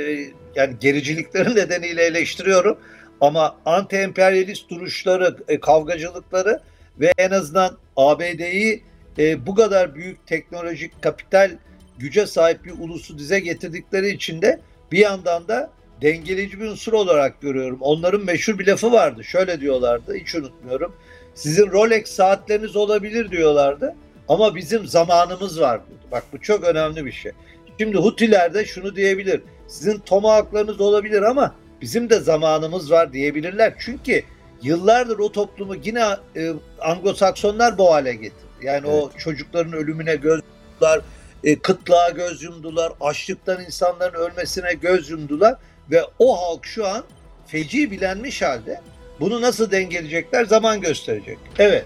yani 0.55 0.75
gericilikleri 0.79 1.49
nedeniyle 1.55 2.03
eleştiriyorum. 2.03 2.77
Ama 3.21 3.57
anti-emperyalist 3.65 4.69
duruşları, 4.69 5.37
e, 5.47 5.59
kavgacılıkları 5.59 6.59
ve 6.99 7.13
en 7.17 7.31
azından 7.31 7.77
ABD'yi 7.97 8.83
e, 9.17 9.45
bu 9.45 9.55
kadar 9.55 9.95
büyük 9.95 10.27
teknolojik 10.27 11.01
kapital 11.01 11.51
güce 11.97 12.27
sahip 12.27 12.65
bir 12.65 12.71
ulusu 12.71 13.19
dize 13.19 13.39
getirdikleri 13.39 14.09
için 14.09 14.41
de 14.41 14.59
bir 14.91 14.97
yandan 14.97 15.47
da 15.47 15.69
dengeleyici 16.01 16.59
bir 16.59 16.65
unsur 16.65 16.93
olarak 16.93 17.41
görüyorum. 17.41 17.77
Onların 17.81 18.25
meşhur 18.25 18.59
bir 18.59 18.67
lafı 18.67 18.91
vardı. 18.91 19.23
Şöyle 19.23 19.61
diyorlardı, 19.61 20.15
hiç 20.15 20.35
unutmuyorum. 20.35 20.95
Sizin 21.35 21.71
Rolex 21.71 22.07
saatleriniz 22.07 22.75
olabilir 22.75 23.31
diyorlardı 23.31 23.95
ama 24.27 24.55
bizim 24.55 24.87
zamanımız 24.87 25.61
var 25.61 25.81
diyordu. 25.87 26.05
Bak 26.11 26.23
bu 26.33 26.41
çok 26.41 26.63
önemli 26.63 27.05
bir 27.05 27.11
şey. 27.11 27.31
Şimdi 27.79 27.97
Hutiler 27.97 28.53
de 28.53 28.65
şunu 28.65 28.95
diyebilir. 28.95 29.41
Sizin 29.67 29.99
tomahawklarınız 29.99 30.81
olabilir 30.81 31.21
ama 31.21 31.55
bizim 31.81 32.09
de 32.09 32.19
zamanımız 32.19 32.91
var 32.91 33.13
diyebilirler. 33.13 33.73
Çünkü 33.79 34.23
yıllardır 34.61 35.19
o 35.19 35.31
toplumu 35.31 35.75
yine 35.83 36.05
e, 36.35 36.53
Anglo-Saksonlar 36.79 37.77
bu 37.77 37.93
hale 37.93 38.13
getirdi. 38.13 38.45
Yani 38.61 38.87
o 38.87 39.11
çocukların 39.17 39.73
ölümüne 39.73 40.15
göz 40.15 40.41
yumdular, 40.71 41.01
e, 41.43 41.59
kıtlığa 41.59 42.09
göz 42.09 42.43
yumdular, 42.43 42.93
açlıktan 43.01 43.63
insanların 43.63 44.13
ölmesine 44.13 44.73
göz 44.73 45.09
yumdular 45.09 45.55
ve 45.91 46.01
o 46.19 46.41
halk 46.41 46.65
şu 46.65 46.87
an 46.87 47.03
feci 47.47 47.91
bilenmiş 47.91 48.41
halde. 48.41 48.81
Bunu 49.19 49.41
nasıl 49.41 49.71
dengeleyecekler 49.71 50.45
zaman 50.45 50.81
gösterecek. 50.81 51.37
Evet. 51.59 51.85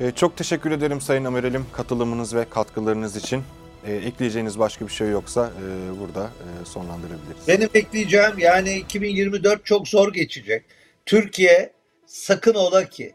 E, 0.00 0.10
Çok 0.10 0.36
teşekkür 0.36 0.70
ederim 0.70 1.00
Sayın 1.00 1.24
Amiralim 1.24 1.66
katılımınız 1.72 2.34
ve 2.34 2.44
katkılarınız 2.50 3.16
için. 3.16 3.42
E, 3.86 3.94
ekleyeceğiniz 3.94 4.58
başka 4.58 4.86
bir 4.86 4.92
şey 4.92 5.08
yoksa 5.08 5.50
e, 5.50 6.00
burada 6.00 6.24
e, 6.24 6.64
sonlandırabiliriz. 6.64 7.48
Benim 7.48 7.68
bekleyeceğim 7.74 8.38
yani 8.38 8.74
2024 8.74 9.66
çok 9.66 9.88
zor 9.88 10.12
geçecek. 10.12 10.64
Türkiye 11.06 11.72
sakın 12.06 12.54
ola 12.54 12.84
ki 12.84 13.14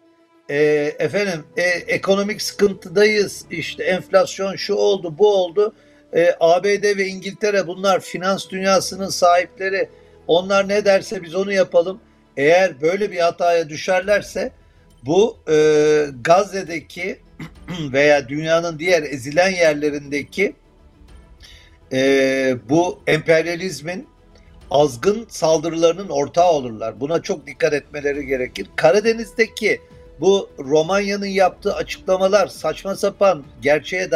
e, 0.50 0.56
efendim 1.00 1.44
e, 1.58 1.62
ekonomik 1.64 2.42
sıkıntıdayız 2.42 3.46
işte 3.52 3.84
enflasyon 3.84 4.56
şu 4.56 4.74
oldu 4.76 5.16
bu 5.18 5.36
oldu 5.36 5.74
E, 6.16 6.36
ABD 6.40 6.98
ve 6.98 7.08
İngiltere 7.08 7.68
bunlar 7.68 8.00
finans 8.00 8.50
dünyasının 8.50 9.10
sahipleri 9.10 9.90
onlar 10.28 10.68
ne 10.68 10.86
derse 10.86 11.24
biz 11.24 11.36
onu 11.36 11.54
yapalım 11.54 12.00
eğer 12.38 12.82
böyle 12.82 13.12
bir 13.12 13.20
hataya 13.20 13.70
düşerlerse 13.70 14.52
bu 15.06 15.38
e, 15.52 15.56
Gazze'deki 16.22 17.20
veya 17.94 18.30
dünyanın 18.30 18.80
diğer 18.80 19.04
ezilen 19.04 19.50
yerlerindeki 19.50 20.56
e, 21.94 22.56
bu 22.70 23.00
emperyalizmin 23.08 24.08
azgın 24.72 25.26
saldırılarının 25.30 26.10
ortağı 26.10 26.52
olurlar. 26.52 27.00
Buna 27.00 27.22
çok 27.22 27.48
dikkat 27.48 27.74
etmeleri 27.74 28.26
gerekir. 28.26 28.68
Karadeniz'deki 28.76 29.82
bu 30.20 30.50
Romanya'nın 30.60 31.26
yaptığı 31.26 31.76
açıklamalar 31.76 32.48
saçma 32.48 32.96
sapan, 32.96 33.44
gerçeğe 33.62 34.12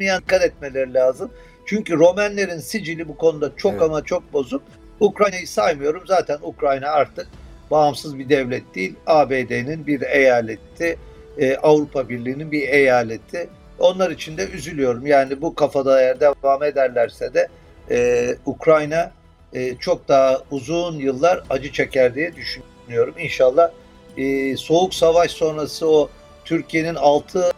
dayanmayan 0.00 0.22
dikkat 0.22 0.42
etmeleri 0.42 0.94
lazım. 0.94 1.30
Çünkü 1.66 1.98
Romenlerin 1.98 2.58
sicili 2.58 3.08
bu 3.08 3.16
konuda 3.16 3.56
çok 3.56 3.72
Evet. 3.72 3.82
ama 3.82 4.04
çok 4.04 4.32
bozuk. 4.32 4.62
Ukrayna'yı 5.00 5.48
saymıyorum. 5.48 6.02
Zaten 6.06 6.38
Ukrayna 6.42 6.88
artık 6.88 7.28
bağımsız 7.70 8.18
bir 8.18 8.28
devlet 8.28 8.74
değil. 8.74 8.94
ABD'nin 9.06 9.86
bir 9.86 10.00
eyaleti, 10.00 10.98
e, 11.38 11.56
Avrupa 11.56 12.08
Birliği'nin 12.08 12.52
bir 12.52 12.68
eyaleti. 12.68 13.48
Onlar 13.78 14.10
için 14.10 14.36
de 14.36 14.48
üzülüyorum. 14.48 15.06
Yani 15.06 15.42
bu 15.42 15.54
kafada 15.54 16.02
eğer 16.02 16.20
devam 16.20 16.62
ederlerse 16.62 17.34
de 17.34 17.48
e, 17.90 18.28
Ukrayna 18.46 19.12
e, 19.52 19.76
çok 19.76 20.08
daha 20.08 20.42
uzun 20.50 20.98
yıllar 20.98 21.42
acı 21.50 21.72
çeker 21.72 22.14
diye 22.14 22.32
düşünüyorum. 22.36 23.14
İnşallah 23.18 23.70
e, 24.16 24.56
soğuk 24.56 24.94
savaş 24.94 25.30
sonrası 25.30 25.90
o 25.90 26.10
Türkiye'nin 26.44 26.94
altı 26.94 27.52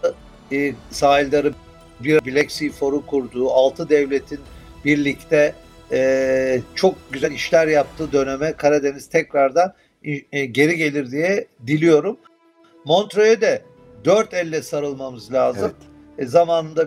e, 0.52 0.72
sahilleri 0.90 1.52
bir 2.00 2.24
Black 2.26 2.50
Sea 2.50 2.70
Foru 2.70 3.06
kurduğu 3.06 3.50
altı 3.50 3.88
devletin 3.88 4.40
birlikte 4.84 5.54
e, 5.92 6.60
çok 6.74 6.94
güzel 7.12 7.32
işler 7.32 7.66
yaptığı 7.66 8.12
döneme 8.12 8.52
Karadeniz 8.52 9.08
tekrardan 9.08 9.74
e, 10.32 10.44
geri 10.44 10.76
gelir 10.76 11.10
diye 11.10 11.46
diliyorum. 11.66 12.16
Montreux'e 12.84 13.40
de 13.40 13.62
dört 14.04 14.34
elle 14.34 14.62
sarılmamız 14.62 15.32
lazım. 15.32 15.72
Evet. 16.18 16.26
E, 16.26 16.26
zamanında 16.26 16.86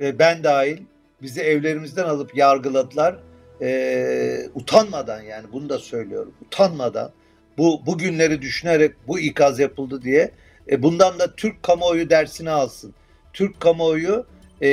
e, 0.00 0.18
ben 0.18 0.44
dahil 0.44 0.78
bizi 1.22 1.40
evlerimizden 1.40 2.04
alıp 2.04 2.36
yargıladılar. 2.36 3.16
E, 3.62 4.48
utanmadan 4.54 5.22
yani 5.22 5.46
bunu 5.52 5.68
da 5.68 5.78
söylüyorum. 5.78 6.34
Utanmadan 6.46 7.10
bu 7.58 7.80
bu 7.86 7.98
günleri 7.98 8.42
düşünerek 8.42 8.92
bu 9.08 9.20
ikaz 9.20 9.58
yapıldı 9.58 10.02
diye 10.02 10.30
e, 10.70 10.82
bundan 10.82 11.18
da 11.18 11.34
Türk 11.34 11.62
kamuoyu 11.62 12.10
dersini 12.10 12.50
alsın. 12.50 12.94
Türk 13.32 13.60
kamuoyu 13.60 14.26
e, 14.62 14.68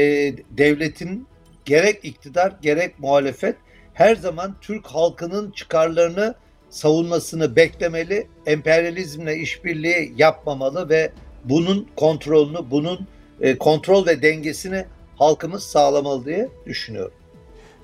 devletin 0.50 1.28
gerek 1.66 2.06
iktidar 2.06 2.54
gerek 2.62 3.00
muhalefet 3.00 3.56
her 3.94 4.16
zaman 4.16 4.56
Türk 4.62 4.88
halkının 4.88 5.52
çıkarlarını 5.52 6.36
savunmasını 6.70 7.56
beklemeli, 7.56 8.28
emperyalizmle 8.46 9.36
işbirliği 9.36 10.14
yapmamalı 10.18 10.90
ve 10.90 11.12
bunun 11.44 11.88
kontrolünü, 11.96 12.72
bunun 12.72 13.08
e, 13.42 13.58
kontrol 13.58 14.06
ve 14.06 14.22
dengesini 14.22 14.86
halkımız 15.18 15.64
sağlamalı 15.64 16.26
diye 16.26 16.50
düşünüyorum. 16.66 17.14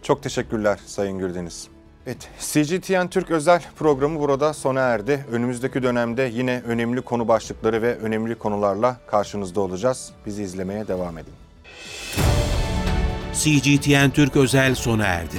Çok 0.01 0.23
teşekkürler 0.23 0.79
Sayın 0.85 1.19
Gürdeniz. 1.19 1.72
Evet, 2.07 2.29
CGTN 2.39 3.07
Türk 3.07 3.31
özel 3.31 3.63
programı 3.75 4.19
burada 4.19 4.53
sona 4.53 4.79
erdi. 4.79 5.25
Önümüzdeki 5.31 5.83
dönemde 5.83 6.31
yine 6.33 6.61
önemli 6.67 7.01
konu 7.01 7.27
başlıkları 7.27 7.81
ve 7.81 7.95
önemli 7.95 8.35
konularla 8.35 8.97
karşınızda 9.07 9.61
olacağız. 9.61 10.11
Bizi 10.25 10.43
izlemeye 10.43 10.87
devam 10.87 11.17
edin. 11.17 11.33
CGTN 13.33 14.09
Türk 14.09 14.35
özel 14.35 14.75
sona 14.75 15.05
erdi. 15.05 15.37